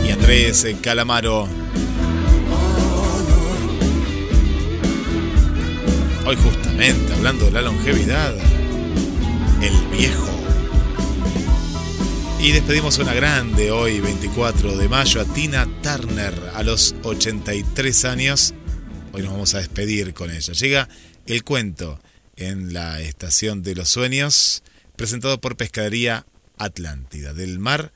y 0.05 0.11
Andrés 0.11 0.67
Calamaro. 0.83 1.49
Hoy 6.27 6.37
justamente 6.37 7.15
hablando 7.15 7.45
de 7.45 7.53
la 7.53 7.63
longevidad, 7.63 8.35
el 9.63 9.97
viejo. 9.97 10.27
Y 12.41 12.51
despedimos 12.51 12.99
una 12.99 13.15
grande 13.15 13.71
hoy, 13.71 14.01
24 14.01 14.77
de 14.77 14.89
mayo, 14.89 15.21
a 15.21 15.25
Tina 15.25 15.69
Turner, 15.83 16.35
a 16.55 16.65
los 16.65 16.97
83 17.05 18.05
años. 18.07 18.55
Hoy 19.13 19.23
nos 19.23 19.31
vamos 19.31 19.55
a 19.55 19.59
despedir 19.59 20.13
con 20.15 20.31
ella. 20.31 20.53
Llega 20.53 20.89
el 21.27 21.45
cuento 21.45 22.01
en 22.37 22.73
la 22.73 23.01
Estación 23.01 23.63
de 23.63 23.77
los 23.77 23.89
Sueños, 23.89 24.65
presentado 24.99 25.41
por 25.41 25.57
Pescadería 25.57 26.27
Atlántida, 26.59 27.33
del 27.33 27.61
mar 27.61 27.93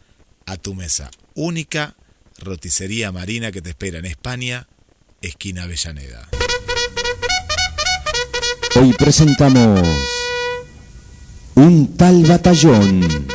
a 0.47 0.57
tu 0.57 0.73
mesa. 0.73 1.11
Única 1.35 1.97
roticería 2.39 3.11
marina 3.11 3.51
que 3.51 3.61
te 3.61 3.71
espera 3.71 3.99
en 3.99 4.07
España, 4.07 4.69
esquina 5.21 5.65
Avellaneda. 5.65 6.29
Hoy 8.77 8.93
presentamos 8.95 9.81
un 11.57 11.97
tal 11.97 12.23
batallón. 12.25 13.27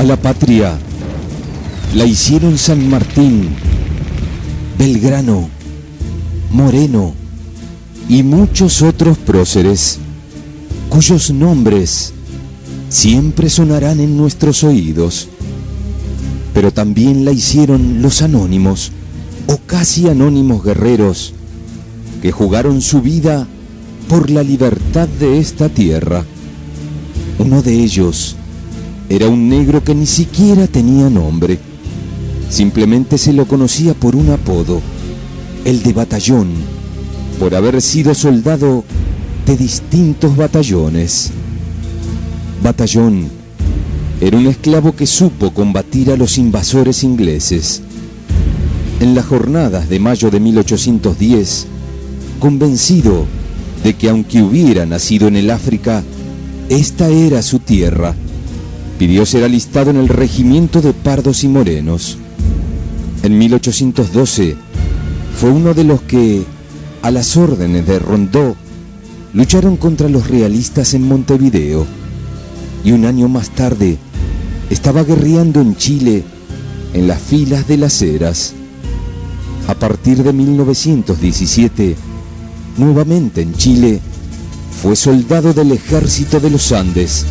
A 0.00 0.02
la 0.02 0.16
patria 0.16 0.78
la 1.94 2.06
hicieron 2.06 2.56
San 2.56 2.88
Martín, 2.88 3.50
Belgrano, 4.78 5.50
Moreno 6.50 7.12
y 8.08 8.22
muchos 8.22 8.80
otros 8.80 9.18
próceres, 9.18 9.98
cuyos 10.88 11.30
nombres 11.30 12.14
siempre 12.88 13.50
sonarán 13.50 14.00
en 14.00 14.16
nuestros 14.16 14.64
oídos. 14.64 15.28
Pero 16.54 16.72
también 16.72 17.26
la 17.26 17.32
hicieron 17.32 18.00
los 18.00 18.22
anónimos 18.22 18.92
o 19.48 19.58
casi 19.66 20.08
anónimos 20.08 20.64
guerreros 20.64 21.34
que 22.22 22.32
jugaron 22.32 22.80
su 22.80 23.02
vida 23.02 23.46
por 24.08 24.30
la 24.30 24.42
libertad 24.42 25.08
de 25.08 25.40
esta 25.40 25.68
tierra. 25.68 26.24
Uno 27.38 27.60
de 27.60 27.74
ellos 27.74 28.36
era 29.10 29.28
un 29.28 29.48
negro 29.48 29.82
que 29.82 29.92
ni 29.92 30.06
siquiera 30.06 30.68
tenía 30.68 31.10
nombre. 31.10 31.58
Simplemente 32.48 33.18
se 33.18 33.32
lo 33.32 33.44
conocía 33.46 33.92
por 33.92 34.14
un 34.14 34.30
apodo, 34.30 34.80
el 35.64 35.82
de 35.82 35.92
batallón, 35.92 36.48
por 37.40 37.56
haber 37.56 37.82
sido 37.82 38.14
soldado 38.14 38.84
de 39.46 39.56
distintos 39.56 40.36
batallones. 40.36 41.32
Batallón 42.62 43.28
era 44.20 44.38
un 44.38 44.46
esclavo 44.46 44.94
que 44.94 45.08
supo 45.08 45.52
combatir 45.52 46.12
a 46.12 46.16
los 46.16 46.38
invasores 46.38 47.02
ingleses. 47.02 47.82
En 49.00 49.16
las 49.16 49.26
jornadas 49.26 49.88
de 49.88 49.98
mayo 49.98 50.30
de 50.30 50.38
1810, 50.38 51.66
convencido 52.38 53.26
de 53.82 53.94
que 53.94 54.08
aunque 54.08 54.40
hubiera 54.40 54.86
nacido 54.86 55.26
en 55.26 55.34
el 55.34 55.50
África, 55.50 56.04
esta 56.68 57.08
era 57.08 57.42
su 57.42 57.58
tierra, 57.58 58.14
pidió 59.00 59.24
ser 59.24 59.44
alistado 59.44 59.88
en 59.88 59.96
el 59.96 60.08
regimiento 60.08 60.82
de 60.82 60.92
pardos 60.92 61.42
y 61.42 61.48
morenos. 61.48 62.18
En 63.22 63.38
1812 63.38 64.56
fue 65.40 65.48
uno 65.48 65.72
de 65.72 65.84
los 65.84 66.02
que, 66.02 66.44
a 67.00 67.10
las 67.10 67.34
órdenes 67.38 67.86
de 67.86 67.98
Rondó, 67.98 68.56
lucharon 69.32 69.78
contra 69.78 70.10
los 70.10 70.28
realistas 70.28 70.92
en 70.92 71.08
Montevideo 71.08 71.86
y 72.84 72.92
un 72.92 73.06
año 73.06 73.26
más 73.30 73.48
tarde 73.48 73.96
estaba 74.68 75.02
guerreando 75.02 75.62
en 75.62 75.76
Chile 75.76 76.22
en 76.92 77.08
las 77.08 77.22
filas 77.22 77.66
de 77.66 77.78
las 77.78 78.02
Heras. 78.02 78.52
A 79.66 79.76
partir 79.76 80.22
de 80.22 80.34
1917, 80.34 81.96
nuevamente 82.76 83.40
en 83.40 83.54
Chile, 83.54 83.98
fue 84.82 84.94
soldado 84.94 85.54
del 85.54 85.72
ejército 85.72 86.38
de 86.38 86.50
los 86.50 86.70
Andes 86.72 87.24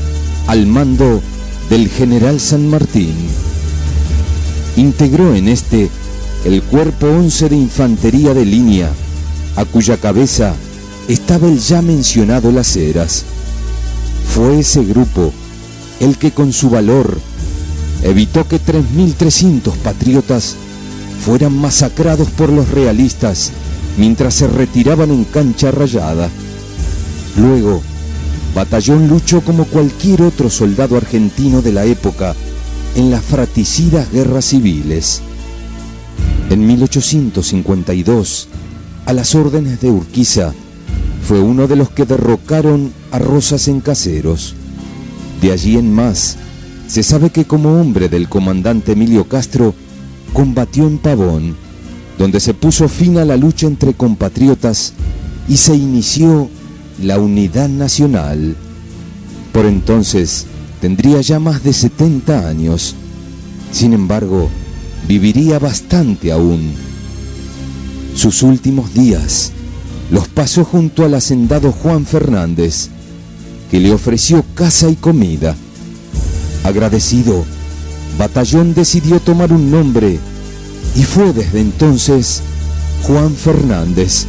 al 0.47 0.65
mando 0.65 1.21
del 1.69 1.89
general 1.89 2.39
San 2.39 2.67
Martín. 2.67 3.15
Integró 4.75 5.35
en 5.35 5.47
este 5.47 5.89
el 6.45 6.63
cuerpo 6.63 7.07
11 7.07 7.49
de 7.49 7.55
infantería 7.55 8.33
de 8.33 8.45
línea, 8.45 8.91
a 9.55 9.65
cuya 9.65 9.97
cabeza 9.97 10.55
estaba 11.07 11.47
el 11.47 11.59
ya 11.59 11.81
mencionado 11.81 12.51
Las 12.51 12.75
Heras. 12.75 13.25
Fue 14.33 14.59
ese 14.59 14.83
grupo 14.83 15.31
el 15.99 16.17
que 16.17 16.31
con 16.31 16.53
su 16.53 16.69
valor 16.69 17.19
evitó 18.03 18.47
que 18.47 18.59
3.300 18.59 19.73
patriotas 19.83 20.55
fueran 21.25 21.57
masacrados 21.57 22.29
por 22.29 22.49
los 22.49 22.69
realistas 22.69 23.51
mientras 23.97 24.35
se 24.35 24.47
retiraban 24.47 25.11
en 25.11 25.25
cancha 25.25 25.71
rayada. 25.71 26.29
Luego, 27.35 27.81
Batallón 28.55 29.07
luchó 29.07 29.41
como 29.41 29.65
cualquier 29.65 30.21
otro 30.23 30.49
soldado 30.49 30.97
argentino 30.97 31.61
de 31.61 31.71
la 31.71 31.85
época 31.85 32.35
en 32.95 33.11
las 33.11 33.23
fratricidas 33.23 34.11
guerras 34.11 34.45
civiles. 34.45 35.21
En 36.49 36.65
1852, 36.65 38.47
a 39.05 39.13
las 39.13 39.35
órdenes 39.35 39.79
de 39.81 39.91
Urquiza, 39.91 40.53
fue 41.27 41.39
uno 41.39 41.67
de 41.67 41.75
los 41.75 41.89
que 41.89 42.05
derrocaron 42.05 42.91
a 43.11 43.19
Rosas 43.19 43.67
en 43.67 43.81
Caseros. 43.81 44.55
De 45.41 45.51
allí 45.51 45.77
en 45.77 45.93
más, 45.93 46.37
se 46.87 47.03
sabe 47.03 47.29
que 47.29 47.45
como 47.45 47.79
hombre 47.79 48.09
del 48.09 48.27
comandante 48.27 48.93
Emilio 48.93 49.27
Castro, 49.27 49.75
combatió 50.33 50.87
en 50.87 50.97
Pavón, 50.97 51.55
donde 52.17 52.39
se 52.39 52.55
puso 52.55 52.89
fin 52.89 53.19
a 53.19 53.25
la 53.25 53.37
lucha 53.37 53.67
entre 53.67 53.93
compatriotas 53.93 54.93
y 55.47 55.57
se 55.57 55.75
inició 55.75 56.49
la 57.01 57.19
unidad 57.19 57.69
nacional. 57.69 58.55
Por 59.53 59.65
entonces 59.65 60.45
tendría 60.81 61.21
ya 61.21 61.39
más 61.39 61.63
de 61.63 61.73
70 61.73 62.47
años. 62.47 62.95
Sin 63.71 63.93
embargo, 63.93 64.49
viviría 65.07 65.59
bastante 65.59 66.31
aún. 66.31 66.73
Sus 68.15 68.43
últimos 68.43 68.93
días 68.93 69.51
los 70.11 70.27
pasó 70.27 70.65
junto 70.65 71.05
al 71.05 71.13
hacendado 71.13 71.71
Juan 71.71 72.05
Fernández, 72.05 72.89
que 73.69 73.79
le 73.79 73.93
ofreció 73.93 74.43
casa 74.55 74.89
y 74.89 74.95
comida. 74.95 75.55
Agradecido, 76.63 77.45
Batallón 78.17 78.73
decidió 78.73 79.19
tomar 79.19 79.53
un 79.53 79.71
nombre 79.71 80.19
y 80.95 81.03
fue 81.03 81.31
desde 81.31 81.61
entonces 81.61 82.41
Juan 83.03 83.33
Fernández, 83.33 84.25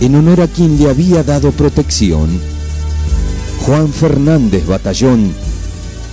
en 0.00 0.14
honor 0.14 0.40
a 0.40 0.48
quien 0.48 0.78
le 0.78 0.88
había 0.90 1.22
dado 1.22 1.50
protección, 1.52 2.40
Juan 3.66 3.92
Fernández 3.92 4.66
Batallón 4.66 5.32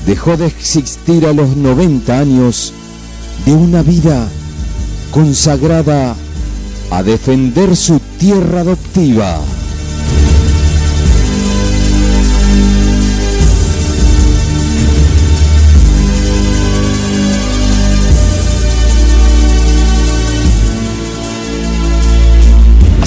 dejó 0.06 0.38
de 0.38 0.48
existir 0.48 1.26
a 1.26 1.34
los 1.34 1.56
90 1.56 2.20
años 2.20 2.74
de 3.46 3.54
una 3.54 3.82
vida 3.82 4.28
consagrada 5.12 6.16
a 6.92 7.04
defender 7.04 7.76
su 7.76 8.00
tierra 8.20 8.62
adoptiva. 8.62 9.40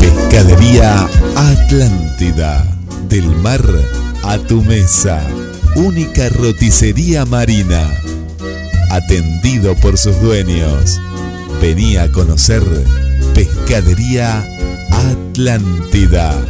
Pescadería 0.00 1.06
Atlántida, 1.36 2.66
del 3.08 3.26
mar 3.36 3.60
a 4.24 4.38
tu 4.38 4.62
mesa. 4.62 5.20
Única 5.76 6.30
roticería 6.30 7.26
marina. 7.26 7.92
Atendido 8.90 9.76
por 9.76 9.98
sus 9.98 10.18
dueños. 10.22 10.98
Venía 11.60 12.04
a 12.04 12.12
conocer 12.12 12.62
Pescadería 13.36 14.42
Atlántida, 14.90 16.42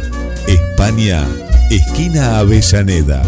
España, 0.47 1.27
esquina 1.69 2.39
Avellaneda. 2.39 3.21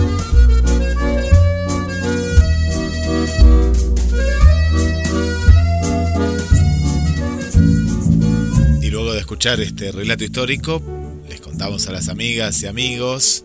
Y 8.81 8.89
luego 8.89 9.11
de 9.11 9.19
escuchar 9.19 9.59
este 9.59 9.91
relato 9.91 10.23
histórico, 10.23 10.81
les 11.27 11.41
contamos 11.41 11.85
a 11.89 11.91
las 11.91 12.07
amigas 12.07 12.63
y 12.63 12.67
amigos 12.67 13.43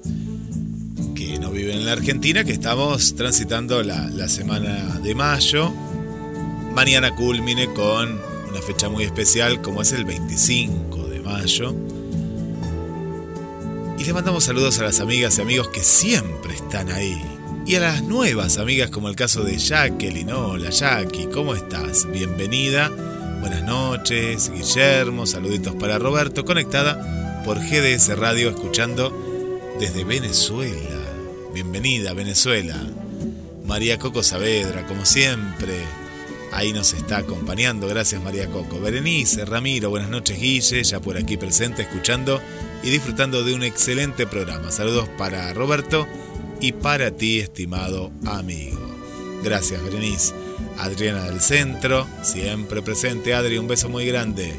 que 1.17 1.41
no 1.41 1.51
viven 1.51 1.79
en 1.79 1.87
la 1.87 1.93
Argentina 1.93 2.45
que 2.45 2.53
estamos 2.53 3.17
transitando 3.17 3.83
la, 3.83 4.07
la 4.11 4.29
semana 4.29 5.01
de 5.03 5.13
mayo. 5.17 5.75
Mañana 6.73 7.17
culmine 7.17 7.67
con 7.75 8.34
una 8.55 8.63
fecha 8.63 8.89
muy 8.89 9.03
especial 9.03 9.61
como 9.63 9.83
es 9.83 9.91
el 9.91 10.05
25 10.05 11.09
de 11.09 11.19
mayo. 11.19 11.75
Y 13.99 14.05
le 14.05 14.13
mandamos 14.13 14.45
saludos 14.45 14.79
a 14.79 14.85
las 14.85 15.01
amigas 15.01 15.39
y 15.39 15.43
amigos 15.43 15.71
que 15.71 15.83
siempre 15.83 16.55
están 16.55 16.89
ahí. 16.93 17.21
Y 17.67 17.75
a 17.75 17.81
las 17.81 18.05
nuevas 18.05 18.59
amigas 18.59 18.91
como 18.91 19.09
el 19.09 19.17
caso 19.17 19.43
de 19.43 19.59
Jacqueline. 19.59 20.31
Hola 20.31 20.71
Jackie, 20.71 21.27
¿cómo 21.27 21.57
estás? 21.57 22.07
Bienvenida. 22.13 22.91
Buenas 23.41 23.65
noches, 23.65 24.53
Guillermo, 24.55 25.27
saluditos 25.27 25.75
para 25.75 25.99
Roberto, 25.99 26.45
conectada 26.45 27.43
por 27.45 27.59
GDS 27.59 28.17
Radio, 28.17 28.51
escuchando 28.51 29.13
desde 29.81 30.05
Venezuela. 30.05 31.01
Bienvenida, 31.53 32.13
Venezuela. 32.13 32.81
María 33.65 33.99
Coco 33.99 34.23
Saavedra, 34.23 34.87
como 34.87 35.05
siempre, 35.05 35.75
Ahí 36.55 36.73
nos 36.73 36.93
está 36.93 37.17
acompañando, 37.19 37.89
gracias 37.89 38.23
María 38.23 38.49
Coco. 38.49 38.79
Berenice, 38.79 39.45
Ramiro, 39.45 39.91
buenas 39.91 40.09
noches 40.09 40.39
Guille, 40.39 40.85
ya 40.85 41.01
por 41.01 41.17
aquí 41.17 41.37
presente 41.37 41.83
escuchando 41.83 42.41
y 42.85 42.91
disfrutando 42.91 43.43
de 43.43 43.55
un 43.55 43.65
excelente 43.65 44.25
programa. 44.25 44.71
Saludos 44.71 45.09
para 45.19 45.53
Roberto 45.53 46.07
y 46.61 46.71
para 46.71 47.11
ti, 47.11 47.41
estimado 47.41 48.13
amigo. 48.25 48.79
Gracias 49.43 49.83
Berenice. 49.83 50.33
Adriana 50.79 51.25
del 51.25 51.41
Centro, 51.41 52.07
siempre 52.23 52.83
presente 52.83 53.35
Adri, 53.35 53.59
un 53.59 53.67
beso 53.67 53.89
muy 53.89 54.07
grande. 54.07 54.55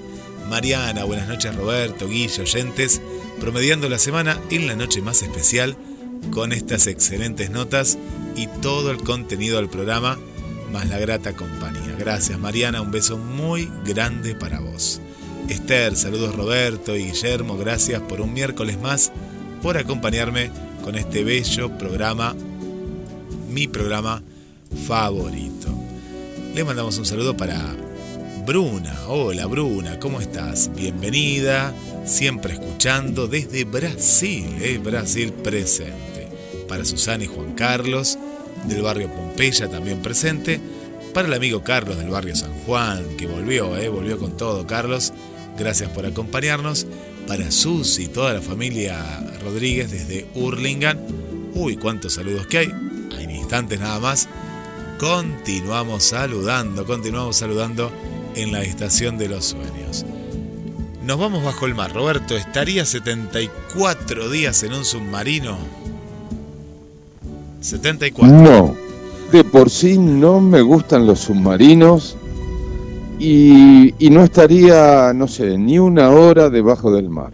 Mariana, 0.49 1.05
buenas 1.05 1.29
noches 1.29 1.55
Roberto, 1.55 2.09
Guille, 2.09 2.41
oyentes, 2.41 3.01
promediando 3.39 3.87
la 3.87 3.99
semana 3.99 4.37
en 4.51 4.67
la 4.67 4.75
noche 4.75 5.01
más 5.01 5.21
especial 5.21 5.77
con 6.31 6.51
estas 6.51 6.87
excelentes 6.87 7.51
notas 7.51 7.97
y 8.35 8.47
todo 8.61 8.91
el 8.91 8.97
contenido 8.97 9.55
del 9.55 9.69
programa 9.69 10.19
más 10.71 10.89
la 10.89 10.99
grata 10.99 11.33
compañía. 11.33 11.95
Gracias 11.97 12.39
Mariana, 12.39 12.81
un 12.81 12.91
beso 12.91 13.17
muy 13.17 13.69
grande 13.85 14.35
para 14.35 14.59
vos. 14.59 15.01
Esther, 15.49 15.95
saludos 15.95 16.35
Roberto 16.35 16.95
y 16.95 17.11
Guillermo, 17.11 17.57
gracias 17.57 18.01
por 18.01 18.19
un 18.21 18.33
miércoles 18.33 18.79
más, 18.79 19.11
por 19.61 19.77
acompañarme 19.77 20.49
con 20.83 20.95
este 20.95 21.23
bello 21.23 21.77
programa, 21.77 22.35
mi 23.49 23.67
programa 23.67 24.23
favorito. 24.87 25.67
Le 26.53 26.63
mandamos 26.63 26.97
un 26.97 27.05
saludo 27.05 27.35
para 27.35 27.75
Bruna. 28.45 28.95
Hola 29.07 29.45
Bruna, 29.45 29.99
¿cómo 29.99 30.21
estás? 30.21 30.71
Bienvenida, 30.75 31.73
siempre 32.05 32.53
escuchando 32.53 33.27
desde 33.27 33.65
Brasil, 33.65 34.47
¿eh? 34.61 34.79
Brasil 34.83 35.33
presente. 35.33 36.29
Para 36.67 36.85
Susana 36.85 37.23
y 37.23 37.27
Juan 37.27 37.53
Carlos, 37.53 38.17
del 38.67 38.81
barrio 38.81 39.09
Pompeya 39.09 39.69
también 39.69 40.01
presente, 40.01 40.59
para 41.13 41.27
el 41.27 41.33
amigo 41.33 41.63
Carlos 41.63 41.97
del 41.97 42.09
barrio 42.09 42.35
San 42.35 42.53
Juan, 42.65 43.15
que 43.17 43.27
volvió, 43.27 43.77
¿eh? 43.77 43.89
volvió 43.89 44.17
con 44.17 44.35
todo, 44.35 44.67
Carlos, 44.67 45.13
gracias 45.57 45.89
por 45.89 46.05
acompañarnos, 46.05 46.87
para 47.27 47.51
Sus 47.51 47.99
y 47.99 48.07
toda 48.07 48.33
la 48.33 48.41
familia 48.41 49.01
Rodríguez 49.41 49.91
desde 49.91 50.27
Urlingan, 50.35 50.99
uy, 51.53 51.77
cuántos 51.77 52.13
saludos 52.13 52.47
que 52.47 52.57
hay, 52.57 52.71
en 53.19 53.31
instantes 53.31 53.79
nada 53.79 53.99
más, 53.99 54.27
continuamos 54.99 56.03
saludando, 56.03 56.85
continuamos 56.85 57.37
saludando 57.37 57.91
en 58.35 58.51
la 58.51 58.63
estación 58.63 59.17
de 59.17 59.29
los 59.29 59.45
sueños. 59.45 60.05
Nos 61.05 61.19
vamos 61.19 61.43
bajo 61.43 61.67
el 61.67 61.75
mar. 61.75 61.93
Roberto, 61.93 62.35
¿estaría 62.35 62.83
74 62.83 64.29
días 64.29 64.63
en 64.63 64.73
un 64.73 64.83
submarino? 64.83 65.84
74. 67.65 68.35
No, 68.35 68.75
de 69.31 69.43
por 69.43 69.69
sí 69.69 69.97
no 69.97 70.39
me 70.39 70.61
gustan 70.61 71.05
los 71.05 71.19
submarinos 71.19 72.15
y, 73.19 73.93
no 74.11 74.23
estaría, 74.23 75.13
no 75.13 75.27
sé, 75.27 75.57
ni 75.57 75.79
una 75.79 76.11
hora 76.11 76.49
debajo 76.49 76.91
del 76.91 77.09
mar. 77.09 77.33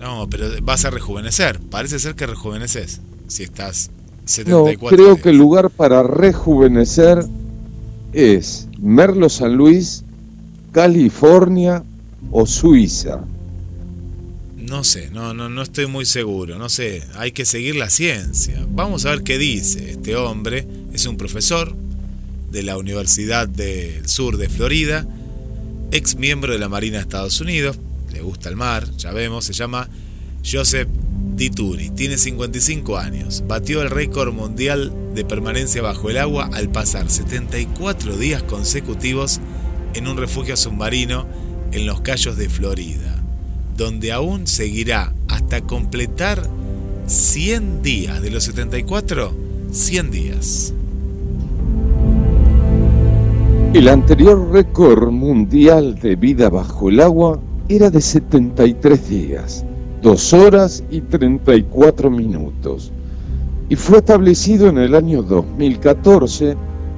No, 0.00 0.26
pero 0.28 0.48
vas 0.62 0.84
a 0.84 0.90
rejuvenecer. 0.90 1.60
Parece 1.60 1.98
ser 1.98 2.14
que 2.14 2.26
rejuveneces 2.26 3.00
si 3.28 3.44
estás 3.44 3.90
74 4.24 4.78
No, 4.82 4.88
creo 4.88 5.16
que 5.16 5.30
el 5.30 5.38
lugar 5.38 5.70
para 5.70 6.02
rejuvenecer 6.02 7.24
es 8.12 8.68
Merlo 8.80 9.28
San 9.28 9.54
Luis, 9.54 10.04
California 10.72 11.84
o 12.30 12.46
Suiza? 12.46 13.20
No 14.72 14.84
sé, 14.84 15.10
no, 15.10 15.34
no, 15.34 15.50
no 15.50 15.60
estoy 15.60 15.84
muy 15.84 16.06
seguro, 16.06 16.58
no 16.58 16.70
sé, 16.70 17.02
hay 17.16 17.32
que 17.32 17.44
seguir 17.44 17.76
la 17.76 17.90
ciencia. 17.90 18.66
Vamos 18.70 19.04
a 19.04 19.10
ver 19.10 19.22
qué 19.22 19.36
dice. 19.36 19.90
Este 19.90 20.16
hombre 20.16 20.66
es 20.94 21.04
un 21.04 21.18
profesor 21.18 21.76
de 22.50 22.62
la 22.62 22.78
Universidad 22.78 23.46
del 23.46 24.08
Sur 24.08 24.38
de 24.38 24.48
Florida, 24.48 25.06
ex 25.90 26.16
miembro 26.16 26.54
de 26.54 26.58
la 26.58 26.70
Marina 26.70 26.96
de 26.96 27.02
Estados 27.02 27.38
Unidos, 27.42 27.76
le 28.14 28.22
gusta 28.22 28.48
el 28.48 28.56
mar, 28.56 28.90
ya 28.96 29.12
vemos, 29.12 29.44
se 29.44 29.52
llama 29.52 29.90
Joseph 30.42 30.88
Dituri, 31.36 31.90
tiene 31.90 32.16
55 32.16 32.96
años, 32.96 33.44
batió 33.46 33.82
el 33.82 33.90
récord 33.90 34.32
mundial 34.32 34.90
de 35.14 35.26
permanencia 35.26 35.82
bajo 35.82 36.08
el 36.08 36.16
agua 36.16 36.48
al 36.50 36.70
pasar 36.70 37.10
74 37.10 38.16
días 38.16 38.42
consecutivos 38.42 39.38
en 39.92 40.08
un 40.08 40.16
refugio 40.16 40.56
submarino 40.56 41.26
en 41.72 41.84
los 41.84 42.00
Cayos 42.00 42.38
de 42.38 42.48
Florida, 42.48 43.21
donde 43.76 44.12
aún 44.12 44.46
seguirá 44.46 45.12
hasta 45.28 45.60
completar 45.60 46.42
100 47.06 47.82
días 47.82 48.22
de 48.22 48.30
los 48.30 48.44
74, 48.44 49.32
100 49.70 50.10
días. 50.10 50.74
El 53.74 53.88
anterior 53.88 54.50
récord 54.52 55.10
mundial 55.10 55.94
de 55.96 56.14
vida 56.14 56.50
bajo 56.50 56.90
el 56.90 57.00
agua 57.00 57.40
era 57.68 57.88
de 57.88 58.00
73 58.00 59.08
días, 59.08 59.64
2 60.02 60.32
horas 60.34 60.84
y 60.90 61.00
34 61.00 62.10
minutos, 62.10 62.92
y 63.70 63.76
fue 63.76 63.98
establecido 63.98 64.68
en 64.68 64.76
el 64.76 64.94
año 64.94 65.22
2014 65.22 66.54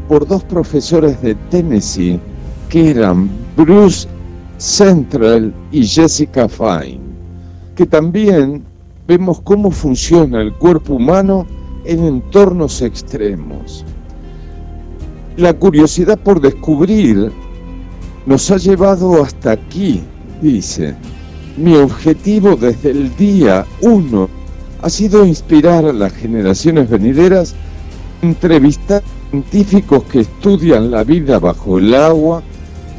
por 0.09 0.27
dos 0.27 0.43
profesores 0.45 1.21
de 1.23 1.35
Tennessee 1.51 2.19
que 2.69 2.91
eran 2.91 3.31
Bruce 3.57 4.09
Central 4.59 5.53
y 5.73 5.87
Jessica 5.87 6.49
Fine, 6.49 7.01
que 7.75 7.87
también 7.87 8.65
vemos 9.07 9.41
cómo 9.43 9.71
funciona 9.71 10.41
el 10.41 10.53
cuerpo 10.55 10.95
humano 10.95 11.47
en 11.85 12.05
entornos 12.05 12.81
extremos. 12.83 13.85
La 15.37 15.53
curiosidad 15.53 16.19
por 16.19 16.41
descubrir 16.41 17.33
nos 18.27 18.51
ha 18.51 18.57
llevado 18.57 19.23
hasta 19.23 19.53
aquí, 19.53 20.03
dice. 20.41 20.95
Mi 21.57 21.77
objetivo 21.77 22.57
desde 22.57 22.91
el 22.91 23.15
día 23.17 23.65
uno 23.81 24.29
ha 24.83 24.91
sido 24.91 25.25
inspirar 25.25 25.85
a 25.85 25.93
las 25.93 26.13
generaciones 26.13 26.91
venideras, 26.91 27.55
entrevistar 28.23 29.03
científicos 29.31 30.05
que 30.05 30.21
estudian 30.21 30.91
la 30.91 31.05
vida 31.05 31.39
bajo 31.39 31.79
el 31.79 31.95
agua, 31.95 32.43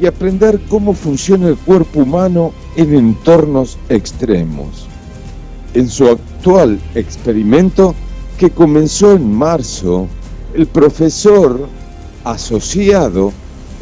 y 0.00 0.06
aprender 0.06 0.60
cómo 0.68 0.92
funciona 0.92 1.48
el 1.48 1.56
cuerpo 1.56 2.00
humano 2.00 2.52
en 2.76 2.94
entornos 2.94 3.78
extremos. 3.88 4.86
En 5.74 5.88
su 5.88 6.06
actual 6.08 6.78
experimento, 6.94 7.94
que 8.38 8.50
comenzó 8.50 9.12
en 9.12 9.32
marzo, 9.32 10.06
el 10.54 10.66
profesor 10.66 11.68
asociado 12.24 13.32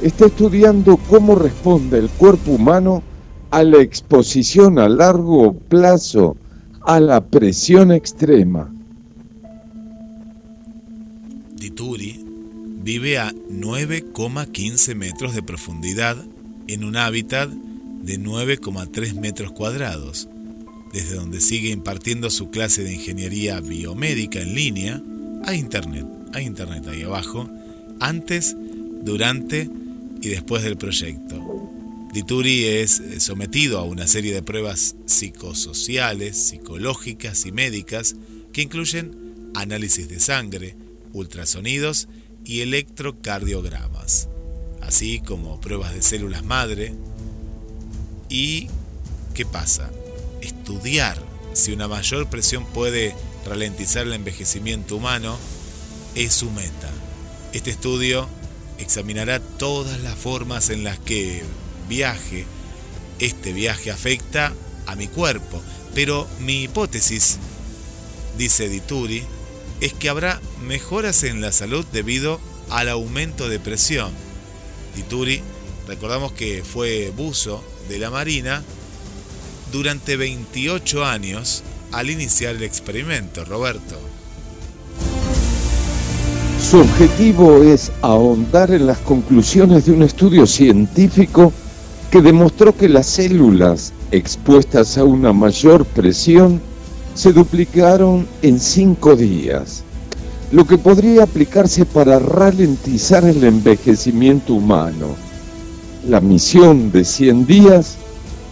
está 0.03 0.27
estudiando 0.27 0.97
cómo 1.09 1.35
responde 1.35 1.99
el 1.99 2.09
cuerpo 2.11 2.53
humano 2.53 3.03
a 3.51 3.62
la 3.62 3.79
exposición 3.79 4.79
a 4.79 4.89
largo 4.89 5.55
plazo 5.55 6.37
a 6.83 7.01
la 7.01 7.25
presión 7.25 7.93
extrema. 7.93 8.71
Dituri 11.57 12.14
vive 12.85 13.16
a 13.16 13.32
9,15 13.32 14.95
metros 14.95 15.35
de 15.35 15.43
profundidad 15.43 16.22
en 16.66 16.85
un 16.85 16.99
hábitat 16.99 17.49
de 17.49 18.20
9,3 18.20 19.14
metros 19.14 19.53
cuadrados, 19.53 20.28
desde 20.93 21.14
donde 21.14 21.41
sigue 21.41 21.70
impartiendo 21.70 22.28
su 22.28 22.51
clase 22.51 22.85
de 22.85 22.93
ingeniería 22.93 23.59
biomédica 23.61 24.43
en 24.43 24.55
línea 24.55 25.03
a 25.47 25.55
internet, 25.55 26.07
a 26.35 26.43
internet 26.43 26.87
ahí 26.87 27.03
abajo, 27.03 27.49
antes, 28.01 28.55
durante 29.03 29.70
y 30.20 30.28
después 30.28 30.62
del 30.62 30.76
proyecto. 30.76 31.70
Dituri 32.12 32.66
es 32.66 33.03
sometido 33.18 33.78
a 33.78 33.85
una 33.85 34.07
serie 34.07 34.35
de 34.35 34.43
pruebas 34.43 34.95
psicosociales, 35.07 36.37
psicológicas 36.37 37.47
y 37.47 37.53
médicas 37.53 38.14
que 38.53 38.61
incluyen 38.61 39.51
análisis 39.55 40.07
de 40.09 40.20
sangre, 40.20 40.76
ultrasonidos 41.14 42.09
y 42.45 42.61
electrocardiogramas, 42.61 44.28
así 44.82 45.20
como 45.20 45.61
pruebas 45.61 45.95
de 45.95 46.03
células 46.03 46.45
madre. 46.45 46.95
¿Y 48.28 48.68
qué 49.34 49.47
pasa? 49.47 49.90
Estudiar 50.40 51.18
si 51.53 51.72
una 51.72 51.88
mayor 51.88 52.28
presión 52.28 52.66
puede 52.66 53.14
ralentizar 53.47 54.07
el 54.07 54.12
envejecimiento 54.12 54.97
humano 54.97 55.36
es 56.14 56.34
su 56.34 56.51
meta. 56.51 56.90
Este 57.53 57.70
estudio 57.70 58.28
examinará 58.78 59.40
todas 59.40 60.01
las 60.01 60.16
formas 60.16 60.70
en 60.70 60.84
las 60.84 60.99
que 60.99 61.42
viaje, 61.88 62.45
este 63.20 63.53
viaje 63.53 63.90
afecta 63.90 64.53
a 64.86 64.97
mi 64.97 65.07
cuerpo, 65.07 65.62
pero 65.95 66.26
mi 66.40 66.64
hipótesis, 66.64 67.38
dice 68.36 68.68
Dituri, 68.68 69.24
es 69.81 69.93
que 69.93 70.09
habrá 70.09 70.41
mejoras 70.66 71.25
en 71.25 71.41
la 71.41 71.53
salud 71.53 71.85
debido 71.93 72.41
al 72.70 72.89
aumento 72.89 73.49
de 73.49 73.61
presión. 73.61 74.12
Dituri, 74.97 75.43
recordamos 75.87 76.33
que 76.33 76.62
fue 76.64 77.12
buzo 77.16 77.62
de 77.89 77.99
la 77.99 78.11
Marina 78.11 78.62
durante 79.72 80.16
28 80.16 81.05
años 81.05 81.62
al 81.93 82.11
iniciar 82.11 82.57
el 82.57 82.62
experimento, 82.62 83.45
Roberto. 83.45 83.99
Su 86.61 86.81
objetivo 86.81 87.62
es 87.62 87.93
ahondar 88.03 88.70
en 88.70 88.87
las 88.87 88.99
conclusiones 88.99 89.87
de 89.87 89.93
un 89.93 90.03
estudio 90.03 90.47
científico 90.47 91.53
que 92.11 92.22
demostró 92.22 92.77
que 92.77 92.89
las 92.89 93.07
células 93.07 93.93
expuestas 94.11 94.97
a 94.97 95.05
una 95.05 95.33
mayor 95.33 95.85
presión 95.85 96.61
se 97.15 97.33
duplicaron 97.33 98.27
en 98.43 98.59
cinco 98.59 99.15
días, 99.15 99.85
lo 100.51 100.67
que 100.67 100.79
podría 100.79 101.23
aplicarse 101.23 101.85
para 101.85 102.19
ralentizar 102.19 103.25
el 103.25 103.45
envejecimiento 103.45 104.55
humano. 104.55 105.15
La 106.09 106.21
misión 106.21 106.91
de 106.91 107.05
100 107.05 107.47
días 107.47 107.97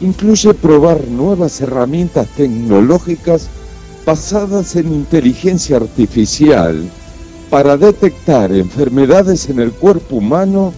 incluye 0.01 0.55
probar 0.55 1.07
nuevas 1.09 1.61
herramientas 1.61 2.29
tecnológicas 2.37 3.49
basadas 4.07 4.77
en 4.77 4.93
inteligencia 4.93 5.77
artificial 5.77 6.89
para 7.51 7.77
detectar 7.77 8.53
enfermedades 8.53 9.49
en 9.49 9.61
el 9.61 9.73
cuerpo 9.73 10.17
humano 10.17 10.73